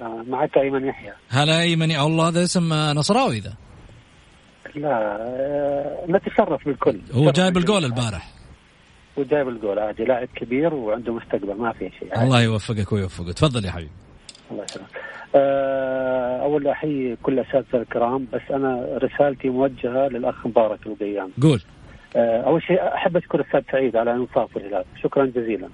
آه، 0.00 0.24
معك 0.28 0.59
أيمن 0.59 0.87
يحيى. 0.87 1.12
هلا 1.28 1.61
أيمن. 1.61 1.90
يا 1.90 2.07
الله 2.07 2.28
هذا 2.28 2.44
اسم 2.44 2.72
آه، 2.72 2.92
نصراوي 2.92 3.40
ذا 3.40 3.54
لا 4.74 5.16
آه، 5.20 6.07
نتشرف 6.09 6.64
بالكل. 6.64 7.00
هو 7.12 7.30
جايب. 7.30 7.57
الجول 7.57 7.85
البارح. 7.85 8.30
وجايب 9.16 9.48
الجول 9.48 9.78
عادي. 9.78 10.04
لاعب 10.04 10.28
كبير 10.37 10.74
وعنده 10.74 11.12
مستقبل. 11.14 11.54
ما 11.54 11.72
في 11.72 11.90
شيء. 11.98 12.09
عادي. 12.11 12.24
الله 12.24 12.42
يوفقك 12.42 12.92
ويوفقك. 12.92 13.35
تفضل 13.35 13.64
يا 13.64 13.70
حبيبي. 13.70 13.90
الله 14.50 14.64
يسلمك. 14.64 14.88
آه، 15.35 16.42
أول 16.42 16.68
أحيي 16.68 17.16
كل 17.22 17.38
الاساتذه 17.38 17.80
الكرام 17.80 18.26
بس 18.33 18.42
أنا 18.50 18.98
رسالتي 19.02 19.48
موجهة 19.48 20.09
للأخ 20.09 20.46
مبارك 20.46 20.87
القيام. 20.87 21.30
قول. 21.42 21.62
آه، 22.16 22.42
أول 22.46 22.62
شيء 22.62 22.94
أحب 22.94 23.16
أشكر 23.16 23.40
الاستاذ 23.40 23.61
سعيد 23.72 23.96
على 23.96 24.12
إنصاف 24.12 24.57
الهلال. 24.57 24.85
شكرا 25.02 25.26
جزيلا. 25.26 25.68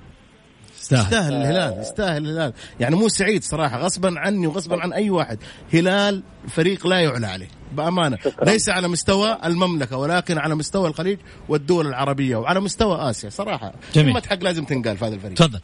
يستاهل. 0.74 1.02
يستاهل 1.02 1.32
الهلال 1.32 1.80
يستاهل 1.80 2.24
الهلال. 2.24 2.52
يعني 2.80 2.96
مو 2.96 3.08
سعيد 3.08 3.42
صراحة 3.42 3.78
غصبا 3.78 4.14
عني 4.16 4.46
وغصبا 4.46 4.82
عن 4.82 4.92
أي 4.92 5.10
واحد. 5.10 5.38
هلال 5.74 6.22
فريق 6.48 6.86
لا 6.86 7.00
يعلى 7.00 7.26
عليه 7.26 7.48
بأمانة. 7.72 8.16
شكراً. 8.16 8.44
ليس 8.44 8.68
على 8.68 8.88
مستوى 8.88 9.38
المملكة 9.44 9.96
ولكن 9.96 10.38
على 10.38 10.54
مستوى 10.54 10.88
الخليج 10.88 11.18
والدول 11.48 11.86
العربية 11.86 12.36
وعلى 12.36 12.60
مستوى 12.60 13.10
آسيا 13.10 13.30
صراحة. 13.30 13.72
جميل. 13.94 14.12
كلمه 14.12 14.22
حق 14.30 14.44
لازم 14.44 14.64
تنقال 14.64 14.96
في 14.96 15.04
هذا 15.04 15.14
الفريق. 15.14 15.34
تفضل. 15.34 15.60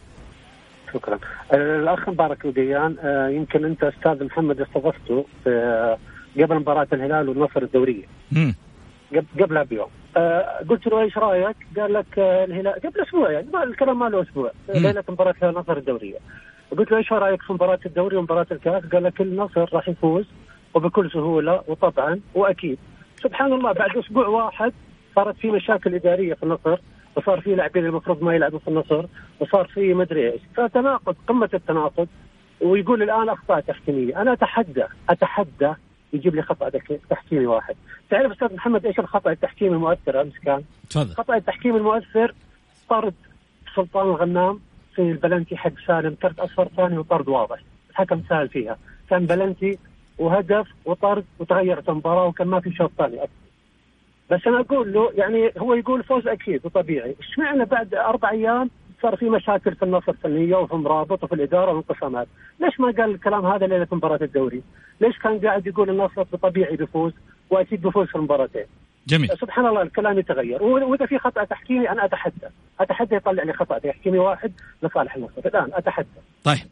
شكرا. 0.94 1.18
آه، 1.52 1.76
الأخ 1.76 2.08
مبارك 2.08 2.44
وديان 2.44 2.96
آه، 3.00 3.28
يمكن 3.28 3.64
أنت 3.64 3.84
أستاذ 3.84 4.24
محمد 4.24 4.60
استضفته 4.60 5.24
آه، 5.46 5.98
قبل 6.40 6.54
مباراة 6.56 6.86
الهلال 6.92 7.28
والنصر 7.28 7.62
الدوريه 7.62 8.04
قبلها 9.40 9.62
بيوم 9.62 9.88
قلت 10.68 10.86
له 10.86 11.00
إيش 11.00 11.18
رأيك؟ 11.18 11.56
قال 11.78 11.92
لك 11.92 12.18
الهلال 12.18 12.72
قبل 12.72 13.00
أسبوع 13.00 13.30
يعني 13.30 13.46
الكلام 13.64 13.98
ما 13.98 14.08
له 14.08 14.22
أسبوع. 14.22 14.50
ليلة 14.74 15.04
مباراة 15.08 15.30
الهلال 15.30 15.54
والنصر 15.54 15.76
الدوريه 15.76 16.16
قلت 16.78 16.90
له 16.90 16.98
إيش 16.98 17.12
رأيك 17.12 17.42
في 17.42 17.52
مباراة 17.52 17.78
الدوري 17.86 18.16
ومباراة 18.16 18.46
الكاس؟ 18.52 18.84
قال 18.92 19.02
لك 19.02 19.20
النصر 19.20 19.68
راح 19.72 19.88
يفوز 19.88 20.24
وبكل 20.74 21.10
سهولة 21.10 21.62
وطبعا 21.68 22.20
وأكيد. 22.34 22.78
سبحان 23.22 23.52
الله 23.52 23.72
بعد 23.72 23.96
أسبوع 23.96 24.26
واحد 24.26 24.72
صارت 25.16 25.36
في 25.36 25.50
مشاكل 25.50 25.94
إدارية 25.94 26.34
في 26.34 26.42
النصر. 26.42 26.78
وصار 27.16 27.40
في 27.40 27.54
لاعبين 27.54 27.86
المفروض 27.86 28.22
ما 28.22 28.34
يلعبوا 28.34 28.58
في 28.58 28.68
النصر 28.68 29.06
وصار 29.40 29.66
في 29.66 29.94
مدري 29.94 30.32
إيش. 30.32 30.40
فتناقض 30.56 31.16
قمة 31.28 31.50
التناقض 31.54 32.08
ويقول 32.60 33.02
الآن 33.02 33.28
أخطاء 33.28 33.60
تحكيمية. 33.60 34.22
أنا 34.22 34.32
أتحدى 34.32 34.84
أتحدى 35.10 35.72
يجيب 36.12 36.34
لي 36.34 36.42
خطأ 36.42 36.70
تحكيمي 37.10 37.46
واحد. 37.46 37.74
تعرف 38.10 38.32
أستاذ 38.32 38.54
محمد 38.54 38.86
إيش 38.86 38.98
الخطأ 38.98 39.30
التحكيمي 39.30 39.74
المؤثر 39.74 40.20
أمس 40.20 40.38
كان؟ 40.44 40.62
تفضل. 40.90 41.14
خطأ 41.14 41.36
التحكيم 41.36 41.76
المؤثر 41.76 42.34
طرد 42.88 43.14
سلطان 43.76 44.06
الغنام 44.06 44.60
في 44.94 45.02
البلنتي 45.02 45.56
حق 45.56 45.72
سالم 45.86 46.16
كرت 46.22 46.38
أصفر 46.38 46.68
ثاني 46.76 46.98
وطرد 46.98 47.28
واضح. 47.28 47.58
الحكم 47.90 48.22
سال 48.28 48.48
فيها. 48.48 48.78
كان 49.10 49.26
بلنتي 49.26 49.78
وهدف 50.18 50.66
وطرد 50.84 51.24
وتغيرت 51.38 51.88
المباراة 51.88 52.26
وكان 52.26 52.48
ما 52.48 52.60
في 52.60 52.72
شوط 52.72 52.90
ثاني 52.98 53.16
أصلاً. 53.16 53.45
بس 54.30 54.46
أنا 54.46 54.60
أقول 54.60 54.92
له 54.92 55.10
يعني 55.14 55.52
هو 55.58 55.74
يقول 55.74 56.02
فوز 56.02 56.26
أكيد 56.26 56.60
وطبيعي، 56.66 57.16
اشمعنى 57.20 57.64
بعد 57.64 57.94
أربع 57.94 58.30
أيام 58.30 58.70
صار 59.02 59.16
في 59.16 59.30
مشاكل 59.30 59.74
في 59.74 59.82
النصر 59.82 60.12
الفنيه 60.12 60.56
وفي 60.56 60.74
مرابط 60.74 61.24
وفي 61.24 61.34
الإدارة 61.34 61.72
وانقسامات، 61.72 62.28
ليش 62.60 62.80
ما 62.80 62.86
قال 62.86 63.10
الكلام 63.10 63.46
هذا 63.46 63.66
ليلة 63.66 63.86
مباراة 63.92 64.18
الدوري؟ 64.22 64.62
ليش 65.00 65.18
كان 65.18 65.38
قاعد 65.38 65.66
يقول 65.66 65.90
النصر 65.90 66.22
طبيعي 66.22 66.76
بيفوز 66.76 67.12
وأكيد 67.50 67.82
بيفوز 67.82 68.06
في 68.06 68.16
المباراتين؟ 68.16 68.66
جميل. 69.06 69.28
سبحان 69.28 69.66
الله 69.66 69.82
الكلام 69.82 70.18
يتغير. 70.18 70.62
وإذا 70.62 71.06
في 71.06 71.18
خطأ 71.18 71.44
تحكيمي 71.44 71.90
أنا 71.90 72.04
أتحدى. 72.04 72.46
أتحدى 72.80 73.16
يطلع 73.16 73.42
لي 73.42 73.52
خطأ. 73.52 73.78
تحكيمي 73.78 74.18
واحد 74.18 74.52
لصالح 74.82 75.16
النصر. 75.16 75.32
الآن 75.46 75.70
أتحدى. 75.72 76.08
طيب. 76.44 76.66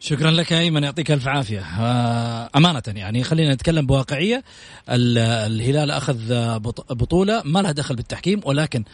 شكرا 0.00 0.30
لك 0.30 0.50
يا 0.50 0.58
أيمن 0.58 0.84
يعطيك 0.84 1.10
ألف 1.10 1.28
عافية. 1.28 1.60
آه، 1.60 2.50
أمانة 2.56 2.82
يعني 2.86 3.24
خلينا 3.24 3.54
نتكلم 3.54 3.86
بواقعية. 3.86 4.44
ال- 4.88 5.18
الهلال 5.18 5.90
أخذ 5.90 6.18
بط- 6.58 6.92
بطولة 6.92 7.42
ما 7.44 7.58
لها 7.62 7.72
دخل 7.72 7.96
بالتحكيم 7.96 8.40
ولكن. 8.44 8.84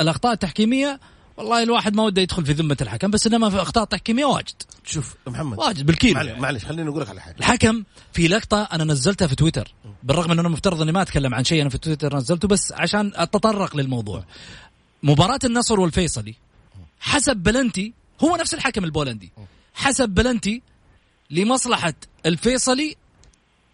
الأخطاء 0.00 0.32
التحكيمية 0.32 1.00
والله 1.36 1.62
الواحد 1.62 1.94
ما 1.94 2.02
وده 2.02 2.22
يدخل 2.22 2.46
في 2.46 2.52
ذمة 2.52 2.76
الحكم 2.80 3.10
بس 3.10 3.26
إنما 3.26 3.50
في 3.50 3.62
أخطاء 3.62 3.84
تحكيمية 3.84 4.24
واجد. 4.24 4.54
شوف 4.86 5.14
محمد 5.26 5.58
واجد 5.58 5.86
بالكيلو 5.86 6.14
معلش 6.14 6.28
يعني. 6.28 6.40
معلش 6.40 6.64
خليني 6.64 6.88
أقول 6.88 7.00
لك 7.00 7.08
على 7.08 7.20
حاجة. 7.20 7.36
الحكم 7.38 7.84
في 8.12 8.28
لقطة 8.28 8.62
أنا 8.72 8.84
نزلتها 8.84 9.26
في 9.28 9.34
تويتر 9.34 9.74
بالرغم 10.02 10.30
انه 10.32 10.40
أنا 10.40 10.48
مفترض 10.48 10.82
إني 10.82 10.92
ما 10.92 11.02
أتكلم 11.02 11.34
عن 11.34 11.44
شيء 11.44 11.62
أنا 11.62 11.70
في 11.70 11.78
تويتر 11.78 12.16
نزلته 12.16 12.48
بس 12.48 12.72
عشان 12.72 13.12
أتطرق 13.14 13.76
للموضوع. 13.76 14.24
مباراة 15.02 15.38
النصر 15.44 15.80
والفيصلي 15.80 16.34
حسب 17.00 17.36
بلنتي 17.36 17.92
هو 18.24 18.36
نفس 18.36 18.54
الحكم 18.54 18.84
البولندي. 18.84 19.32
حسب 19.80 20.08
بلنتي 20.08 20.62
لمصلحة 21.30 21.94
الفيصلي 22.26 22.96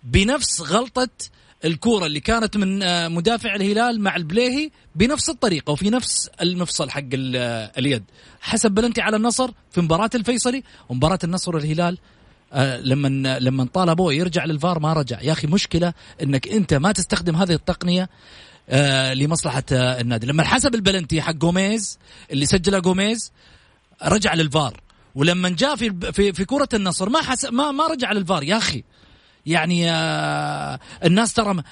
بنفس 0.05 0.61
غلطة 0.61 1.09
الكورة 1.65 2.07
اللي 2.07 2.21
كانت 2.21 2.57
من 2.57 2.83
آه، 2.83 3.09
مدافع 3.09 3.55
الهلال 3.55 4.01
مع 4.01 4.17
البليهي 4.17 4.71
بنفس 4.95 5.31
الطريقة 5.31 5.71
وفي 5.71 5.91
نفس 5.91 6.31
المفصل 6.43 6.91
حق 6.91 7.03
آه، 7.15 7.73
اليد. 7.79 8.05
حسب 8.41 8.71
بلنتي 8.71 9.01
على 9.01 9.17
النصر 9.17 9.51
في 9.71 9.81
مباراة 9.81 10.11
الفيصلي 10.15 10.63
ومباراة 10.89 11.19
النصر 11.25 11.57
والهلال 11.57 11.99
آه، 12.53 12.81
لما 12.81 13.39
لما 13.39 13.65
طالبوه 13.65 14.13
يرجع 14.15 14.45
للفار 14.45 14.79
ما 14.79 14.93
رجع. 14.93 15.21
يا 15.23 15.33
أخي 15.33 15.47
مشكلة 15.47 15.93
إنك 16.23 16.49
أنت 16.49 16.75
ما 16.75 16.93
تستخدم 16.93 17.37
هذه 17.37 17.53
التقنية 17.53 18.09
لمصلحة 19.13 19.65
النادي. 19.73 20.27
لما 20.27 20.45
حسب 20.45 20.75
البلنتي 20.75 21.23
حق 21.23 21.33
جوميز 21.33 21.99
اللي 22.31 22.47
سجله 22.47 22.79
جوميز 22.79 23.33
رجع 24.03 24.35
للفار. 24.35 24.86
ولما 25.17 25.49
جاء 25.49 25.77
في 25.77 26.13
في 26.13 26.33
في 26.33 26.45
كرة 26.45 26.69
النصر 26.75 27.09
ما 27.09 27.23
حس 27.23 27.45
ما 27.45 27.71
ما 27.71 27.87
رجع 27.87 28.13
للفار. 28.13 28.43
يا 28.43 28.57
أخي 28.57 28.85
يعني 29.47 29.91
آه، 29.91 30.79
الناس 31.05 31.33
ترى 31.33 31.63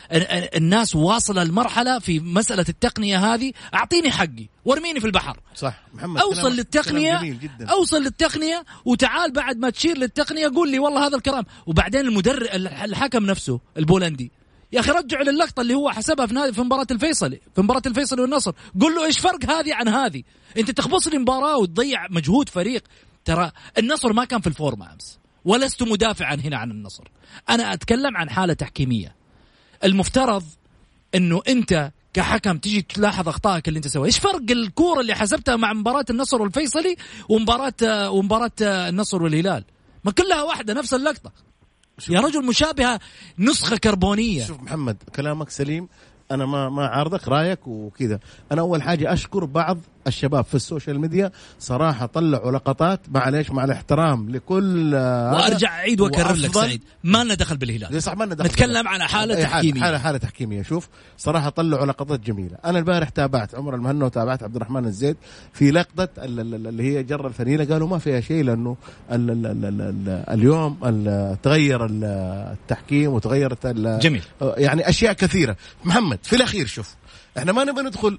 الناس 0.57 0.97
واصلة 0.97 1.43
المرحله 1.43 1.99
في 1.99 2.21
مسألة 2.21 2.65
التقنية 2.69 3.35
هذه. 3.35 3.53
أعطيني 3.75 4.11
حقي 4.11 4.49
وارميني 4.65 5.01
في 5.01 5.07
البحر. 5.07 5.41
صح. 5.55 5.83
محمد 5.95 6.21
أوصل 6.21 6.53
للتقنية 6.53 7.21
جدا. 7.23 7.67
أوصل 7.71 8.03
للتقنية 8.03 8.65
وتعال 8.85 9.33
بعد 9.33 9.59
ما 9.59 9.71
تشير 9.71 9.99
للتقنية 9.99 10.49
قول 10.49 10.71
لي 10.71 10.79
والله 10.79 11.07
هذا 11.07 11.17
الكلام. 11.17 11.45
وبعدين 11.67 12.01
المدرب 12.01 12.49
الحكم 12.85 13.27
نفسه 13.27 13.61
البولندي 13.79 14.33
يا 14.73 14.81
أخي 14.81 14.91
رجعوا 14.91 15.25
للقطة 15.25 15.61
اللي 15.61 15.75
هو 15.75 15.91
حسبها 15.91 16.27
في 16.27 16.35
نادي 16.35 16.53
في 16.53 16.61
مباراة 16.61 16.87
الفيصلي 16.91 17.41
في 17.55 17.63
مباراة 17.63 17.83
الفيصلي 17.87 18.23
والنصر. 18.23 18.53
قول 18.81 18.95
له 18.95 19.05
إيش 19.05 19.19
فرق 19.19 19.51
هذه 19.51 19.75
عن 19.75 19.89
هذه؟ 19.89 20.23
أنت 20.57 20.71
تخبص 20.71 21.09
لي 21.09 21.19
مباراة 21.19 21.57
وتضيع 21.59 22.07
مجهود 22.11 22.49
فريق. 22.49 22.83
ترى 23.25 23.51
النصر 23.79 24.13
ما 24.13 24.25
كان 24.25 24.41
في 24.41 24.47
الفورمه 24.47 24.93
أمس 24.93 25.19
ولست 25.45 25.83
مدافعا 25.83 26.35
هنا 26.35 26.57
عن 26.57 26.71
النصر 26.71 27.05
أنا 27.49 27.73
أتكلم 27.73 28.17
عن 28.17 28.31
حالة 28.31 28.55
تحكيمية 28.55 29.15
المفترض 29.85 30.45
إنه 31.15 31.43
أنت 31.49 31.93
كحكم 32.15 32.59
تيجي 32.59 32.83
تلاحظ 32.83 33.29
أخطائك 33.29 33.69
اللي 33.69 33.77
أنت 33.77 33.89
سويها، 33.89 34.07
إيش 34.07 34.19
فرق 34.19 34.51
الكورة 34.51 35.01
اللي 35.01 35.15
حسبتها 35.15 35.57
مع 35.57 35.73
مباراة 35.73 36.05
النصر 36.11 36.43
والفيصلي 36.43 36.97
ومباراه 37.29 38.11
ومباراة 38.11 38.51
النصر 38.61 39.23
والهلال؟ 39.23 39.65
ما 40.05 40.13
كلها 40.13 40.43
واحدة 40.43 40.75
نفس 40.75 40.95
اللقطة. 40.95 41.33
يا 42.09 42.21
رجل 42.21 42.47
مشابهة 42.47 43.01
نسخة 43.39 43.77
كربونية. 43.77 44.47
شوف 44.47 44.61
محمد 44.61 44.97
كلامك 45.17 45.51
سليم 45.51 45.89
أنا 46.31 46.47
ما 46.47 46.69
ما 46.69 46.87
عارضك 46.87 47.29
رأيك 47.29 47.67
وكذا 47.67 48.21
أنا 48.53 48.61
أول 48.61 48.83
حاجة 48.83 49.13
أشكر 49.13 49.45
بعض 49.45 49.79
الشباب 50.07 50.45
في 50.45 50.55
ال 50.55 50.61
social 50.61 51.01
media 51.01 51.31
صراحة 51.59 52.07
طلعوا 52.07 52.53
لقطات 52.53 53.01
معلش 53.09 53.51
مع 53.51 53.64
الاحترام 53.64 54.31
لكل. 54.31 54.95
وأرجع 54.95 55.69
أعيد 55.69 56.01
وأكرر 56.01 56.33
لك 56.35 56.55
سعيد 56.55 56.83
ما 57.05 57.25
لنا 57.25 57.35
دخل 57.35 57.57
بالهلال. 57.57 58.03
صح 58.03 58.17
ما 58.17 58.25
لنا 58.25 58.35
دخل 58.35 58.47
نتكلم 58.49 58.88
على 58.88 59.05
حالة 59.09 59.37
أي 59.37 59.43
تحكيمية. 59.43 59.81
حاله 59.81 59.99
حالة 59.99 60.19
تحكيمية 60.19 60.62
شوف 60.62 60.88
صراحة 61.19 61.49
طلعوا 61.49 61.87
لقطات 61.87 62.21
جميلة 62.21 62.57
أنا 62.64 62.79
البارح 62.79 63.09
تابعت 63.09 63.55
عمر 63.55 63.75
المهنا 63.75 64.05
وتابعت 64.05 64.43
عبد 64.43 64.57
الرحمن 64.57 64.85
الزيد 64.85 65.17
في 65.53 65.71
لقطة 65.71 66.09
ال- 66.19 66.40
ال- 66.40 66.67
اللي 66.67 66.83
هي 66.97 67.03
جر 67.03 67.27
الفنيله 67.27 67.64
قالوا 67.64 67.88
ما 67.88 67.99
فيها 67.99 68.21
شيء 68.21 68.45
لأنه 68.45 68.77
ال 69.12 69.31
ال 69.31 69.47
ال 69.47 69.64
ال 69.64 69.81
ال 69.81 70.25
اليوم 70.31 70.79
ال- 70.85 71.37
تغير 71.43 71.85
ال- 71.87 72.05
التحكيم 72.53 73.12
وتغيرت 73.12 73.67
جميل. 73.67 74.23
يعني 74.40 74.88
أشياء 74.88 75.12
كثيرة 75.12 75.57
محمد 75.85 76.19
في 76.23 76.37
الأخير 76.37 76.67
شوف 76.67 76.95
إحنا 77.38 77.53
ما 77.53 77.64
نبغى 77.64 77.83
ندخل 77.85 78.19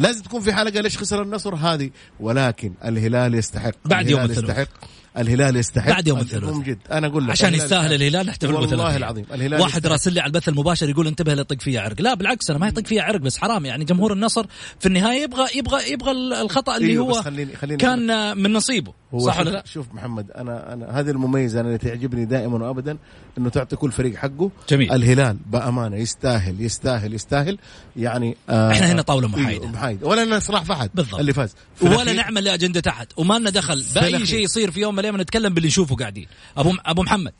لازم 0.00 0.22
تكون 0.22 0.40
في 0.40 0.52
حلقة 0.52 0.80
ليش 0.80 0.98
خسر 0.98 1.22
النصر 1.22 1.54
هذه؟ 1.54 1.90
ولكن 2.20 2.72
الهلال 2.84 3.34
يستحق. 3.34 3.74
بعد 3.84 4.08
يوم 4.08 4.20
الهلال 4.20 4.38
الثلاث. 4.38 4.58
يستحق. 4.58 4.99
الهلال 5.18 5.56
يستحق 5.56 5.88
بعد 5.90 6.08
يوم 6.08 6.18
الثلاث. 6.18 6.44
من 6.54 6.62
جد 6.62 6.78
أنا 6.92 7.06
أقول 7.06 7.24
لك 7.24 7.30
عشان 7.30 7.54
يستاهل. 7.54 7.92
الهلال 7.94 8.26
نحتفل 8.26 8.54
والله 8.54 8.66
بثلاثية. 8.66 8.96
العظيم 8.96 9.24
الهلال 9.34 9.60
واحد. 9.60 9.86
راسل 9.86 10.12
لي 10.12 10.20
على 10.20 10.28
البث 10.28 10.48
المباشر 10.48 10.88
يقول 10.88 11.06
انتبه 11.06 11.34
لا 11.34 11.40
يطق 11.40 11.60
فيها 11.60 11.80
عرق 11.80 12.00
لا 12.00 12.14
بالعكس 12.14 12.50
أنا 12.50 12.58
ما 12.58 12.68
يطق 12.68 12.86
فيها 12.86 13.02
عرق 13.02 13.20
بس 13.20 13.38
حرام 13.38 13.64
يعني 13.66 13.84
جمهور 13.84 14.12
النصر 14.12 14.46
في 14.80 14.86
النهاية 14.86 15.22
يبغى 15.22 15.46
يبغى 15.54 15.92
يبغى 15.92 16.10
الخطأ 16.42 16.76
اللي 16.76 16.88
أيوه، 16.92 17.06
هو 17.06 17.12
خليني- 17.22 17.56
خليني 17.56 17.76
كان 17.76 18.36
من 18.38 18.52
نصيبه 18.52 18.92
هو 19.14 19.18
صح 19.26 19.38
ولا 19.40 19.50
لا 19.50 19.62
شوف 19.66 19.86
محمد 19.94 20.30
أنا 20.30 20.72
أنا 20.72 21.00
هذه 21.00 21.10
المميزة 21.10 21.60
أنا 21.60 21.68
اللي 21.68 21.78
تعجبني 21.78 22.24
دائما 22.24 22.66
وابدا 22.68 22.96
إنه 23.38 23.48
تعطي 23.48 23.76
كل 23.76 23.92
فريق 23.92 24.16
حقه 24.16 24.50
جميل. 24.68 24.92
الهلال 24.92 25.36
بأمانة 25.46 25.96
يستاهل 25.96 26.60
يستاهل 26.60 27.14
يستاهل 27.14 27.58
يعني 27.96 28.36
آه 28.50 28.72
إحنا 28.72 28.92
هنا 28.92 29.02
طاولة 29.02 29.28
محايدة. 29.28 29.50
أيوه، 29.50 29.66
محايدة 29.72 30.06
ولا 30.06 30.24
نصرح 30.24 30.62
في 30.64 30.72
أحد 30.72 30.90
بالضبط. 30.94 31.20
اللي 31.20 31.32
فاز 31.32 31.54
ولا 31.82 32.12
نعمل 32.12 32.44
لاجنده 32.44 32.82
أحد 32.88 33.06
وما 33.16 33.38
لنا 33.38 33.50
دخل 33.50 33.84
بأي. 33.94 34.26
شيء 34.26 34.44
يصير 34.44 34.70
في 34.70 34.80
يوم 34.80 34.99
من 35.00 35.06
الأيام 35.06 35.20
نتكلم 35.20 35.54
باللي 35.54 35.68
نشوفه 35.68 35.96
قاعدين. 35.96 36.28
ابو 36.56 36.72
أبو 36.86 37.02
محمد. 37.02 37.32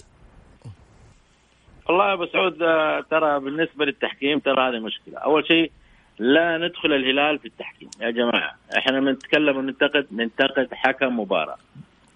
والله 1.89 2.09
يا 2.09 2.15
أبو 2.15 2.27
سعود 2.27 2.63
آه، 2.63 3.05
ترى 3.11 3.41
بالنسبة 3.41 3.85
للتحكيم 3.85 4.39
ترى 4.39 4.69
هذه 4.69 4.81
مشكلة، 4.81 5.19
أول 5.19 5.47
شيء 5.47 5.73
لا 6.19 6.59
ندخل 6.59 6.93
الهلال 6.93 7.39
في 7.39 7.49
التحكيم. 7.49 7.91
يا 8.01 8.11
جماعة، 8.11 8.55
إحنا 8.79 9.01
بنتكلم 9.01 9.57
وننتقد 9.57 10.07
ننتقد 10.13 10.69
حكم 10.73 11.21
مباراة. 11.21 11.57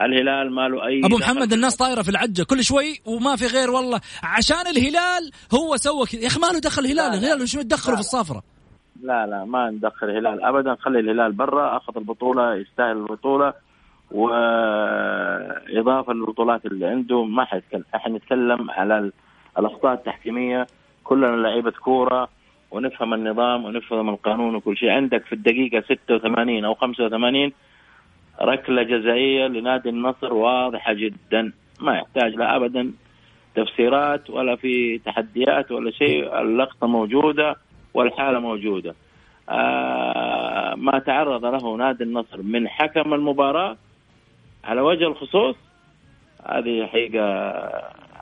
الهلال 0.02 0.54
ما 0.54 0.68
له 0.68 0.86
أي 0.86 1.00
أبو 1.04 1.16
محمد 1.16 1.52
الناس 1.52 1.76
طايرة 1.76 2.02
في 2.02 2.08
العجة 2.08 2.42
كل 2.42 2.64
شوي 2.64 3.00
وما 3.04 3.36
في 3.36 3.46
غير 3.46 3.70
والله. 3.70 4.00
عشان 4.22 4.66
الهلال 4.66 5.30
هو 5.54 5.76
سوى 5.76 6.06
كذا. 6.06 6.20
يا 6.20 6.26
أخي 6.26 6.40
ما 6.40 6.46
له 6.46 6.58
دخل 6.58 6.84
الهلال 6.84 6.96
لا، 6.96 7.10
لا. 7.10 7.18
الهلال 7.18 7.42
وش 7.42 7.56
متدخله. 7.56 7.94
في 7.94 8.00
الصافره 8.00 8.42
لا 9.02 9.26
لا 9.26 9.44
ما 9.44 9.70
ندخل 9.70 10.06
الهلال 10.06 10.44
ابدا. 10.44 10.76
خلي 10.80 11.00
الهلال 11.00 11.32
برا 11.32 11.76
أخذ 11.76 11.96
البطولة 11.96 12.54
يستاهل 12.54 12.96
البطولة. 12.96 13.52
وإضافة 14.10 16.12
للبطولات 16.12 16.66
اللي 16.66 16.86
عنده 16.86 17.24
ما 17.24 17.44
حيتكلم 17.44 17.84
إحنا 17.94 18.16
نتكلم 18.16 18.70
على 18.70 19.10
الأخطاء 19.58 19.92
التحكيمية. 19.94 20.66
كلنا 21.04 21.36
لعيبة 21.36 21.70
كورة 21.70 22.28
ونفهم 22.70 23.14
النظام 23.14 23.64
ونفهم 23.64 24.08
القانون 24.08 24.54
وكل 24.54 24.76
شيء. 24.76 24.90
عندك 24.90 25.24
في 25.24 25.32
الدقيقة 25.32 25.80
86 25.88 26.64
أو 26.64 26.74
85 26.74 27.52
ركلة 28.42 28.82
جزائية 28.82 29.46
لنادي 29.46 29.88
النصر 29.88 30.34
واضحة 30.34 30.92
جدا. 30.92 31.52
ما 31.80 31.96
يحتاج 31.96 32.34
لا 32.34 32.56
أبدا 32.56 32.92
تفسيرات 33.54 34.30
ولا 34.30 34.56
في 34.56 34.98
تحديات 34.98 35.72
ولا 35.72 35.90
شيء. 35.90 36.40
اللقطة 36.40 36.86
موجودة 36.86 37.56
والحالة 37.94 38.38
موجودة. 38.38 38.94
آه 39.48 40.74
ما 40.76 40.98
تعرض 40.98 41.44
له 41.44 41.76
نادي 41.76 42.04
النصر 42.04 42.42
من 42.42 42.68
حكم 42.68 43.14
المباراة 43.14 43.76
على 44.64 44.80
وجه 44.80 45.06
الخصوص 45.06 45.56
هذه 46.46 46.86
حقيقة 46.86 47.24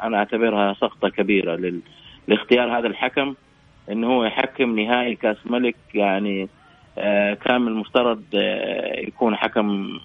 أنا 0.02 0.18
أعتبرها 0.18 0.74
سقطة 0.74 1.08
كبيرة 1.08 1.56
لل... 1.56 1.80
لاختيار 2.28 2.78
هذا 2.78 2.86
الحكم 2.86 3.34
إنه 3.90 4.06
هو 4.06 4.24
يحكم 4.24 4.80
نهائي 4.80 5.14
كأس 5.14 5.36
ملك 5.46 5.76
يعني 5.94 6.48
آه 6.98 7.34
كان 7.34 7.68
المفترض 7.68 8.22
آه 8.34 9.00
يكون 9.00 9.36
حكم 9.36 9.98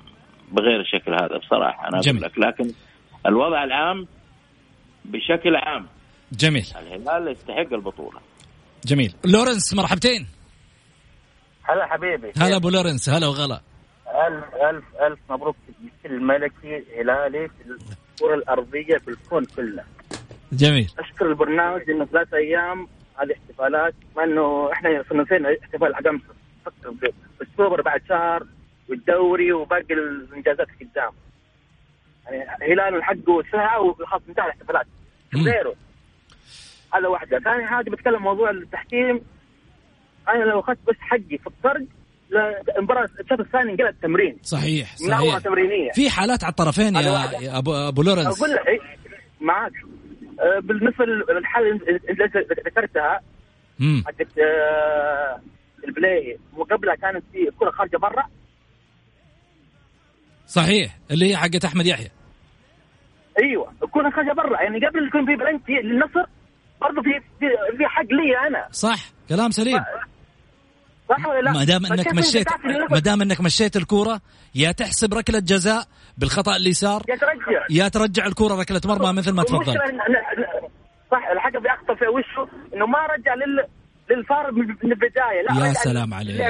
بغير 0.52 0.82
الشكل 0.82 1.14
هذا 1.14 1.38
بصراحة 1.38 1.88
أنا 1.88 2.00
أقول 2.00 2.22
لك. 2.22 2.40
لكن 2.40 2.72
الوضع 3.26 3.64
العام 3.64 4.08
بشكل 5.06 5.56
عام. 5.56 5.86
جميل. 6.32 6.66
الهلال 6.82 7.28
يستحق 7.32 7.74
البطولة. 7.74 8.20
جميل. 8.86 9.14
لورنس 9.26 9.74
مرحبتين. 9.74 10.28
هلا 11.64 11.86
حبيبي. 11.86 12.32
هلا 12.38 12.56
أبو 12.56 12.70
لورنس. 12.70 13.10
هلا 13.10 13.28
وغلا. 13.28 13.62
ألف 14.28 14.46
ألف 14.70 14.84
ألف 15.02 15.20
مبروك. 15.30 15.56
الملكي 16.06 16.84
هلالي 17.02 17.48
في 17.48 17.64
الكرة 17.66 18.36
الأرضية 18.36 18.98
في 18.98 19.08
الكون 19.08 19.46
كله. 19.46 19.84
جميل. 20.52 20.92
أشكر 21.00 21.30
البرنامج 21.30 21.90
إنه 21.90 22.06
ثلاث 22.06 22.34
أيام 22.34 22.88
هذه 23.20 23.34
احتفالات 23.34 23.94
مع 24.18 24.24
إنه 24.24 24.72
إحنا 24.74 25.04
نسينا 25.14 25.58
احتفال 25.64 25.96
عدم 25.96 26.20
السوبر 27.42 27.82
بعد 27.82 28.02
شهر 28.10 28.48
والدوري 28.90 29.54
وباقي 29.54 29.94
الإنجازات 29.94 30.68
قدام 30.82 31.12
يعني 32.30 32.74
هلال 32.74 33.04
حقه 33.04 33.44
ساعه 33.52 33.82
وخلاص 33.82 34.22
انتهى 34.30 34.46
الاحتفالات. 34.46 34.86
غيره. 35.36 35.76
هذا 36.94 37.08
واحدة 37.08 37.40
ثاني 37.40 37.68
حاجة 37.68 37.90
بتكلم 37.90 38.22
موضوع 38.22 38.50
التحكيم. 38.50 39.22
أنا 40.30 40.44
لو 40.44 40.60
أخذت 40.60 40.80
بس 40.88 40.96
حقي 41.00 41.38
في 41.38 41.48
الطرد 41.48 41.88
المباراة 42.78 43.08
الشوط 43.20 43.40
الثاني 43.40 43.72
انقلب 43.72 43.96
تمرين 44.02 44.38
صحيح 44.44 44.96
صحيح. 44.96 45.38
تمرينية. 45.38 45.92
في 45.92 46.10
حالات 46.10 46.44
على 46.44 46.52
الطرفين 46.52 46.96
يا, 46.96 47.02
يا 47.42 47.58
ابو 47.58 47.74
أبو 47.76 48.02
لورنس. 48.02 48.42
أقول 48.42 48.52
لك 48.52 48.82
معك 49.42 49.72
بالنسبة 50.64 51.06
للحل 51.06 51.68
اللي 52.10 52.30
ذكرتها 52.66 53.22
حقت 54.06 54.28
البلاي 55.88 56.38
وقبلها 56.54 56.96
كانت 56.96 57.24
في 57.34 57.52
كرة 57.60 57.72
خارجة 57.72 57.98
برا. 57.98 58.24
صحيح 60.48 60.98
اللي 61.12 61.30
هي 61.32 61.38
حقت 61.38 61.66
أحمد 61.66 61.86
يحيى. 61.86 62.10
أيوه 63.44 63.74
الكرة 63.84 64.10
خارجة 64.10 64.34
برا. 64.34 64.62
يعني 64.62 64.88
قبل 64.88 65.08
يكون 65.08 65.26
في 65.26 65.36
بلنتي 65.36 65.74
للنصر 65.74 66.30
برضه 66.82 67.02
في 67.02 67.20
في 67.78 67.86
حق 67.86 68.04
لي 68.12 68.48
أنا. 68.48 68.68
صح 68.72 69.00
كلام 69.30 69.52
سليم. 69.52 69.80
صح 71.10 71.28
ولا 71.28 71.42
لا؟ 71.42 71.52
ما 71.52 71.64
دام 71.64 71.86
إنك 71.86 72.14
مشيت 72.14 72.48
ما 72.92 73.00
دام 73.00 73.22
إنك 73.22 73.42
مشيت 73.42 73.78
الكورة 73.78 74.22
يا 74.56 74.72
تحسب 74.72 75.14
ركلة 75.14 75.40
جزاء 75.40 75.84
بالخطأ 76.18 76.56
اللي 76.56 76.74
صار 76.74 77.04
يا 77.10 77.16
ترجع. 77.16 77.66
يا 77.70 77.88
ترجع 77.88 78.26
الكورة 78.26 78.56
ركلة 78.56 78.82
مرمى 78.86 79.14
مثل 79.14 79.32
ما 79.32 79.44
تفضل. 79.44 79.76
صح 81.12 81.28
الحكم 81.32 81.60
بيخطر 81.60 81.96
في 81.96 82.08
وشه 82.08 82.50
إنه 82.74 82.86
ما 82.86 83.00
رجع 83.06 83.34
لل 83.34 83.68
للفار 84.10 84.52
من 84.52 84.92
البداية. 84.92 85.60
لا 85.60 85.68
يا 85.68 85.74
سلام 85.74 86.14
عليك. 86.14 86.42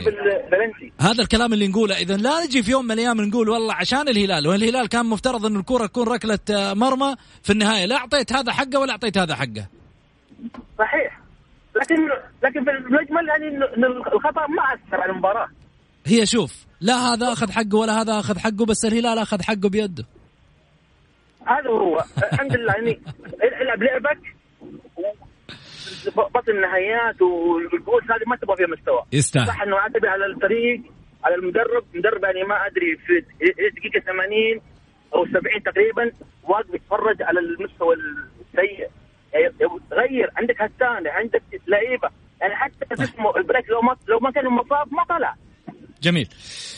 هذا 1.01 1.21
الكلام 1.23 1.53
اللي 1.53 1.67
نقوله 1.67 1.97
إذا 1.97 2.17
لا 2.17 2.45
نجي 2.45 2.63
في 2.63 2.71
يوم 2.71 2.85
من 2.85 2.91
الأيام 2.91 3.21
نقول 3.21 3.49
والله 3.49 3.73
عشان 3.73 4.07
الهلال 4.07 4.47
والهلال 4.47 4.89
كان 4.89 5.05
مفترض 5.05 5.45
إن 5.45 5.55
الكره 5.55 5.85
تكون 5.85 6.07
ركلة 6.07 6.39
مرمى 6.73 7.15
في 7.43 7.53
النهاية. 7.53 7.85
لا 7.85 7.95
أعطيت 7.95 8.33
هذا 8.33 8.51
حقه 8.51 8.79
ولا 8.79 8.91
أعطيت 8.91 9.17
هذا 9.17 9.35
حقه. 9.35 9.67
صحيح. 10.79 11.19
لكن 11.81 11.95
لكن 12.43 12.63
في 12.63 12.71
المجمل 12.71 13.27
يعني 13.27 13.47
الخطأ 14.13 14.47
ما 14.47 14.63
أثر 14.73 15.01
على 15.01 15.11
المباراة. 15.11 15.47
هي 16.05 16.25
شوف 16.25 16.65
لا 16.81 16.93
هذا 16.93 17.33
أخذ 17.33 17.51
حقه 17.51 17.77
ولا 17.77 18.01
هذا 18.01 18.19
أخذ 18.19 18.39
حقه 18.39 18.65
بس 18.65 18.85
الهلال 18.85 19.19
أخذ 19.19 19.41
حقه 19.41 19.69
بيده. 19.69 20.05
هذا 21.47 21.69
هو. 21.69 22.03
الحمد 22.33 22.57
لله 22.57 22.73
يعني 22.73 22.99
العب 23.61 23.83
لعبك 23.83 24.19
بطل 26.15 26.51
النهايات 26.51 27.21
والكؤوس 27.21 28.03
هذه 28.03 28.27
ما 28.27 28.35
تبغى 28.35 28.55
فيها 28.57 28.67
مستوى. 28.67 29.03
يستاهل. 29.13 29.47
صح 29.47 29.61
إنه 29.61 29.77
اعتبر 29.77 30.07
على 30.07 30.25
الفريق 30.25 30.81
على 31.23 31.35
المدرب. 31.35 31.83
مدرب 31.93 32.23
يعني 32.23 32.43
ما 32.43 32.67
أدري 32.67 32.97
في 32.97 33.19
دقيقة 33.77 33.99
80 34.05 34.61
أو 35.15 35.25
70 35.25 35.63
تقريبا 35.63 36.11
واقف 36.43 36.73
يتفرج 36.73 37.21
على 37.21 37.39
المستوى 37.39 37.95
السيء. 37.95 38.87
غير 39.91 40.31
عندك 40.37 40.61
هتان 40.61 41.07
عندك 41.07 41.43
لعيبة. 41.67 42.09
يعني 42.41 42.55
حتى 42.55 43.03
اسمه 43.03 43.37
البريك 43.37 43.69
لو 43.69 43.81
ما 43.81 43.95
لو 44.07 44.19
ما 44.19 44.31
كان 44.31 44.45
مصاب 44.45 44.93
ما 44.93 45.17
طلع. 45.17 45.35
جميل. 46.01 46.27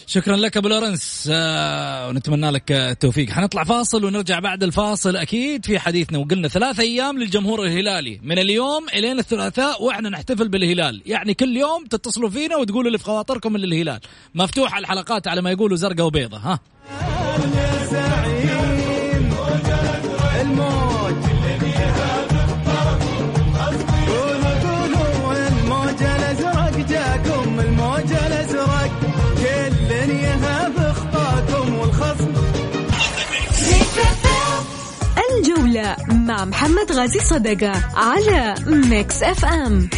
شكرا 0.07 0.35
لك 0.35 0.57
أبو 0.57 0.67
لورنس. 0.67 1.29
آه 1.33 2.09
ونتمنى 2.09 2.49
لك 2.51 2.71
التوفيق. 2.71 3.29
حنطلع 3.29 3.63
فاصل 3.63 4.05
ونرجع 4.05 4.39
بعد 4.39 4.63
الفاصل. 4.63 5.15
أكيد 5.15 5.65
في 5.65 5.79
حديثنا. 5.79 6.17
وقلنا 6.19 6.47
ثلاث 6.47 6.79
أيام 6.79 7.19
للجمهور 7.19 7.63
الهلالي. 7.63 8.19
من 8.23 8.39
اليوم 8.39 8.85
إلين 8.93 9.19
الثلاثاء 9.19 9.83
وإحنا 9.83 10.09
نحتفل 10.09 10.47
بالهلال. 10.47 11.01
يعني 11.05 11.33
كل 11.33 11.57
يوم 11.57 11.85
تتصلوا 11.85 12.29
فينا 12.29 12.55
وتقولوا 12.55 12.87
اللي 12.87 12.97
في 12.97 13.03
خواطركم 13.03 13.57
للهلال 13.57 13.99
مفتوحه 14.35 14.79
الحلقات 14.79 15.27
على 15.27 15.41
ما 15.41 15.51
يقولوا 15.51 15.77
زرقاء 15.77 16.07
وبيضة 16.07 16.37
ها؟ 16.37 16.59
مع 36.07 36.45
محمد 36.45 36.91
غازي 36.91 37.19
صدقة 37.19 37.71
على 37.95 38.55
Mix 38.67 39.23
FM 39.23 39.89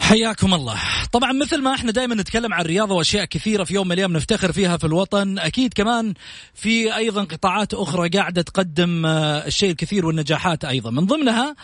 حياكم 0.00 0.54
الله. 0.54 0.78
طبعا 1.16 1.32
مثل 1.32 1.62
ما 1.62 1.74
إحنا 1.74 1.92
دائما 1.92 2.14
نتكلم 2.14 2.54
عن 2.54 2.60
الرياضة 2.60 2.94
وأشياء 2.94 3.24
كثيرة 3.24 3.64
في 3.64 3.74
يوم 3.74 3.86
من 3.86 3.92
الأيام 3.92 4.12
نفتخر 4.12 4.52
فيها 4.52 4.76
في 4.76 4.84
الوطن 4.84 5.38
أكيد 5.38 5.74
كمان 5.74 6.14
في 6.54 6.96
أيضا 6.96 7.24
قطاعات 7.24 7.74
أخرى 7.74 8.08
قاعدة 8.08 8.42
تقدم 8.42 9.06
الشيء 9.06 9.70
الكثير 9.70 10.06
والنجاحات 10.06 10.64
أيضا. 10.64 10.90
من 10.90 11.06
ضمنها 11.06 11.56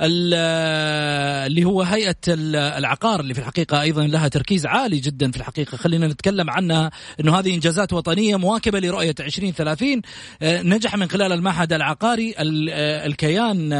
اللي 0.00 1.64
هو 1.64 1.82
هيئة 1.82 2.16
العقار 2.28 3.20
اللي 3.20 3.34
في 3.34 3.40
الحقيقة 3.40 3.80
أيضا 3.80 4.06
لها 4.06 4.28
تركيز 4.28 4.66
عالي 4.66 4.98
جدا 4.98 5.30
في 5.30 5.36
الحقيقة. 5.36 5.76
خلينا 5.76 6.06
نتكلم 6.06 6.50
عنها 6.50 6.90
أنه 7.20 7.38
هذه 7.38 7.54
إنجازات 7.54 7.92
وطنية 7.92 8.36
مواكبة 8.36 8.80
لرؤية 8.80 9.14
2030 9.20 10.02
نجح 10.42 10.96
من 10.96 11.08
خلال 11.08 11.32
المعهد 11.32 11.72
العقاري 11.72 12.34
الكيان 12.38 13.72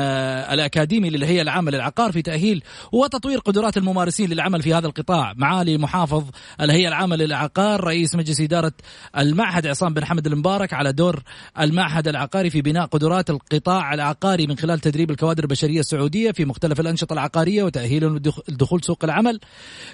الأكاديمي 0.53 1.11
للهيئة 1.11 1.43
العامة 1.43 1.71
للعقار 1.71 2.13
في 2.13 2.23
تأهيل 2.23 2.63
وتطوير 2.93 3.39
قدرات 3.39 3.77
الممارسين 3.77 4.31
للعمل 4.31 4.63
في 4.63 4.75
هذا 4.75 4.87
القطاع. 4.87 5.14
معالي 5.37 5.79
محافظ 5.79 6.25
الهيئة 6.61 6.89
العامة 6.89 7.17
للعقار 7.17 7.85
رئيس 7.85 8.15
مجلس 8.15 8.41
إدارة 8.41 8.73
المعهد 9.19 9.67
عصام 9.67 9.95
بن 9.95 10.05
حمد 10.05 10.27
المبارك 10.27 10.73
على 10.73 10.93
دور 10.93 11.23
المعهد 11.61 12.09
العقاري 12.09 12.51
في 12.51 12.63
بناء 12.63 12.87
قدرات 12.87 13.31
القطاع 13.31 13.95
العقاري 13.95 14.47
من 14.47 14.59
خلال 14.59 14.81
تدريب 14.81 15.11
الكوادر 15.11 15.43
البشرية 15.43 15.81
السعودية 15.81 16.33
في 16.33 16.45
مختلف 16.45 16.81
الأنشطة 16.81 17.13
العقارية 17.13 17.63
وتأهيلهم 17.63 18.17
لدخول 18.49 18.85
سوق 18.85 19.05
العمل 19.05 19.41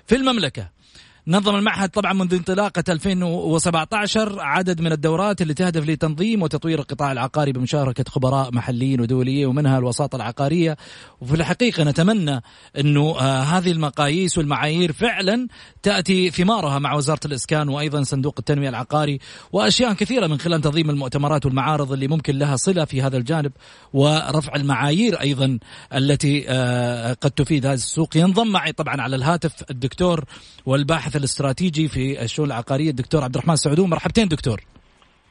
في 0.06 0.16
المملكة. 0.16 0.79
نظم 1.26 1.56
المعهد 1.56 1.88
طبعا 1.88 2.12
منذ 2.12 2.34
انطلاقة 2.34 2.84
2017 2.88 4.40
عدد 4.40 4.80
من 4.80 4.92
الدورات 4.92 5.42
اللي 5.42 5.54
تهدف 5.54 5.88
لتنظيم 5.88 6.42
وتطوير 6.42 6.78
القطاع 6.78 7.12
العقاري 7.12 7.52
بمشاركة 7.52 8.04
خبراء 8.08 8.54
محليين 8.54 9.00
ودوليين 9.00 9.46
ومنها 9.46 9.78
الوساطة 9.78 10.16
العقارية. 10.16 10.76
وفي 11.20 11.34
الحقيقة 11.34 11.84
نتمنى 11.84 12.40
أنه 12.78 13.18
آه 13.20 13.42
هذه 13.42 13.70
المقاييس 13.70 14.38
والمعايير 14.38 14.92
فعلا 14.92 15.48
تأتي 15.82 16.30
ثمارها 16.30 16.78
مع 16.78 16.94
وزارة 16.94 17.20
الإسكان 17.24 17.68
وأيضا 17.68 18.02
صندوق 18.02 18.34
التنمية 18.38 18.68
العقاري 18.68 19.18
وأشياء 19.52 19.92
كثيرة 19.92 20.26
من 20.26 20.38
خلال 20.38 20.60
تنظيم 20.60 20.90
المؤتمرات 20.90 21.46
والمعارض 21.46 21.92
اللي 21.92 22.08
ممكن 22.08 22.38
لها 22.38 22.56
صلة 22.56 22.84
في 22.84 23.02
هذا 23.02 23.16
الجانب 23.16 23.52
ورفع 23.92 24.54
المعايير 24.56 25.20
أيضا 25.20 25.58
التي 25.94 26.44
آه 26.48 27.12
قد 27.12 27.30
تفيد 27.30 27.66
هذا 27.66 27.74
السوق. 27.74 28.16
ينضم 28.16 28.48
معي 28.48 28.72
طبعا 28.72 29.00
على 29.00 29.16
الهاتف 29.16 29.52
الدكتور 29.70 30.24
والباحث 30.66 31.09
الباحث 31.11 31.16
الاستراتيجي 31.16 31.88
في 31.88 32.22
الشؤون 32.22 32.48
العقارية 32.48 32.90
الدكتور 32.90 33.24
عبد 33.24 33.34
الرحمن 33.34 33.56
سعودون 33.56 33.90
مرحبتين 33.90 34.28
دكتور. 34.28 34.58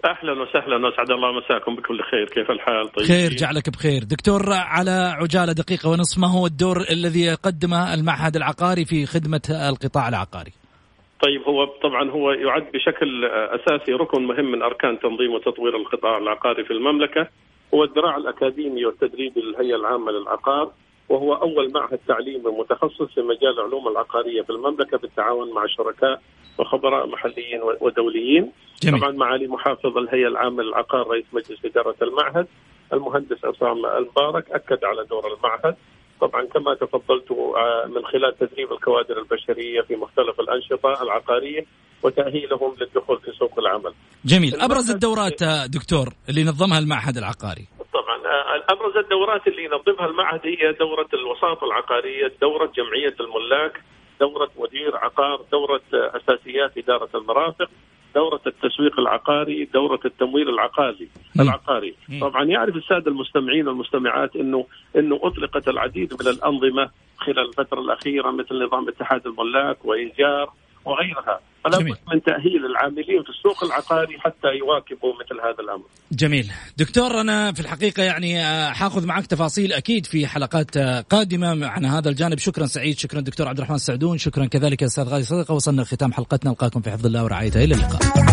أهلا 0.06 0.34
وسهلا. 0.42 0.76
واسعد 0.86 1.12
الله 1.12 1.32
مساكم 1.32 1.76
بكل 1.76 2.00
خير. 2.12 2.26
كيف 2.26 2.52
الحال؟ 2.52 2.92
طيب. 2.92 3.08
خير 3.08 3.30
جعلك 3.30 3.70
بخير. 3.70 4.04
دكتور 4.04 4.42
على 4.54 5.16
عجالة 5.22 5.54
دقيقة 5.54 5.90
ونصف 5.90 6.20
ما 6.20 6.28
هو 6.28 6.46
الدور 6.46 6.78
الذي 6.92 7.22
يقدمه 7.22 7.94
المعهد 7.94 8.36
العقاري 8.36 8.86
في 8.86 9.06
خدمة 9.06 9.42
القطاع 9.70 10.10
العقاري؟ 10.10 10.52
طيب 11.26 11.42
هو 11.42 11.66
طبعا 11.66 12.10
هو 12.12 12.32
يعد 12.32 12.68
بشكل 12.74 13.26
أساسي 13.58 13.92
ركن 13.92 14.22
مهم 14.28 14.52
من 14.52 14.62
أركان 14.62 15.00
تنظيم 15.00 15.32
وتطوير 15.36 15.76
القطاع 15.78 16.18
العقاري 16.18 16.64
في 16.64 16.74
المملكة. 16.74 17.28
هو 17.74 17.84
الذراع 17.84 18.18
الأكاديمي 18.18 18.86
والتدريبي 18.86 19.42
للهيئة 19.42 19.76
العامة 19.76 20.12
للعقار. 20.12 20.72
وهو 21.10 21.34
أول 21.34 21.72
معهد 21.74 22.00
تعليمي 22.08 22.52
متخصص 22.60 23.14
في 23.16 23.22
مجال 23.22 23.60
العلوم 23.60 23.88
العقارية 23.88 24.42
في 24.42 24.50
المملكة 24.50 24.98
بالتعاون 24.98 25.54
مع 25.54 25.66
شركاء 25.68 26.22
وخبراء 26.60 27.08
محليين 27.08 27.62
ودوليين 27.82 28.52
جميل. 28.84 29.02
طبعا 29.02 29.12
معالي 29.12 29.48
محافظ 29.48 29.98
الهيئة 29.98 30.28
العامة 30.28 30.64
للعقار 30.64 31.08
رئيس 31.08 31.26
مجلس 31.34 31.66
إدارة 31.66 31.96
المعهد 32.02 32.48
المهندس 32.94 33.46
عصام 33.46 33.86
المبارك 33.86 34.52
أكد 34.52 34.84
على 34.84 35.06
دور 35.06 35.24
المعهد 35.34 35.76
طبعا 36.22 36.46
كما 36.46 36.76
تفضلت 36.76 37.32
آه، 37.32 37.86
من 37.88 38.06
خلال 38.06 38.38
تدريب 38.40 38.72
الكوادر 38.72 39.20
البشرية 39.20 39.82
في 39.82 39.96
مختلف 39.96 40.40
الأنشطة 40.40 41.04
العقارية 41.04 41.66
وتأهيلهم 42.04 42.76
للدخول 42.82 43.20
في 43.20 43.32
سوق 43.40 43.60
العمل. 43.60 43.94
جميل، 44.26 44.62
أبرز 44.62 44.92
الدورات 44.92 45.44
دكتور 45.70 46.10
اللي 46.30 46.44
نظمها 46.44 46.80
المعهد 46.80 47.18
العقاري. 47.18 47.68
طبعا. 48.10 48.34
آه، 48.34 48.64
ابرز 48.70 48.98
الدورات 48.98 49.48
اللي 49.48 49.64
ينظمها 49.64 50.06
المعهد 50.06 50.42
هي 50.44 50.74
دورة 50.80 51.08
الوساطه 51.14 51.66
العقارية، 51.66 52.32
دورة 52.42 52.72
جمعية 52.76 53.16
الملاك، 53.20 53.82
دورة 54.20 54.50
مدير 54.60 54.98
عقار، 54.98 55.42
دورة 55.52 55.82
آه، 55.94 56.12
أساسيات 56.18 56.78
إدارة 56.78 57.10
المرافق، 57.16 57.70
دورة 58.16 58.42
التسويق 58.48 59.00
العقاري، 59.00 59.66
دورة 59.66 60.00
التمويل 60.06 60.50
العقاري. 60.50 61.10
العقاري، 61.40 61.96
طبعا 62.22 62.44
يعرف 62.44 62.76
السادة 62.76 63.12
المستمعين 63.12 63.68
والمستمعات 63.68 64.36
إنه 64.36 64.66
إنه 64.96 65.20
أطلقت 65.24 65.68
العديد 65.68 66.14
من 66.14 66.28
الأنظمة 66.28 66.90
خلال 67.18 67.40
الفترة 67.50 67.80
الأخيرة 67.80 68.32
مثل 68.32 68.64
نظام 68.66 68.88
اتحاد 68.88 69.28
الملاك 69.28 69.86
وإيجار 69.86 70.54
وغيرها. 70.86 71.40
فلا 71.64 71.78
بد 71.78 71.86
من 71.86 72.22
تأهيل 72.22 72.66
العاملين 72.72 73.24
في 73.24 73.30
السوق 73.30 73.64
العقاري 73.64 74.20
حتى 74.20 74.48
يواكبوا 74.48 75.14
مثل 75.14 75.42
هذا 75.42 75.60
الأمر. 75.60 75.84
جميل. 76.12 76.52
دكتور 76.78 77.22
أنا 77.22 77.54
في 77.54 77.60
الحقيقة 77.60 78.04
يعني 78.04 78.46
آه، 78.46 78.72
حاخذ 78.72 79.06
معك 79.06 79.26
تفاصيل 79.26 79.74
أكيد 79.74 80.06
في 80.06 80.28
حلقات 80.28 80.78
آه، 80.78 81.02
قادمة 81.02 81.68
عن 81.68 81.86
هذا 81.86 82.10
الجانب. 82.10 82.38
شكرا 82.38 82.66
سعيد 82.66 82.98
شكرا 83.00 83.22
دكتور 83.22 83.48
عبد 83.48 83.58
الرحمن 83.58 83.76
السعدون 83.76 84.18
شكرا 84.18 84.46
كذلك 84.46 84.84
أستاذ 84.84 85.04
غالي 85.04 85.24
صدقة 85.24 85.54
وصلنا 85.54 85.82
لختام 85.82 86.14
حلقتنا. 86.14 86.52
نلقاكم 86.52 86.82
في 86.82 86.92
حفظ 86.92 87.06
الله 87.06 87.24
ورعايته. 87.24 87.64
إلى 87.64 87.76
اللقاء. 87.76 88.30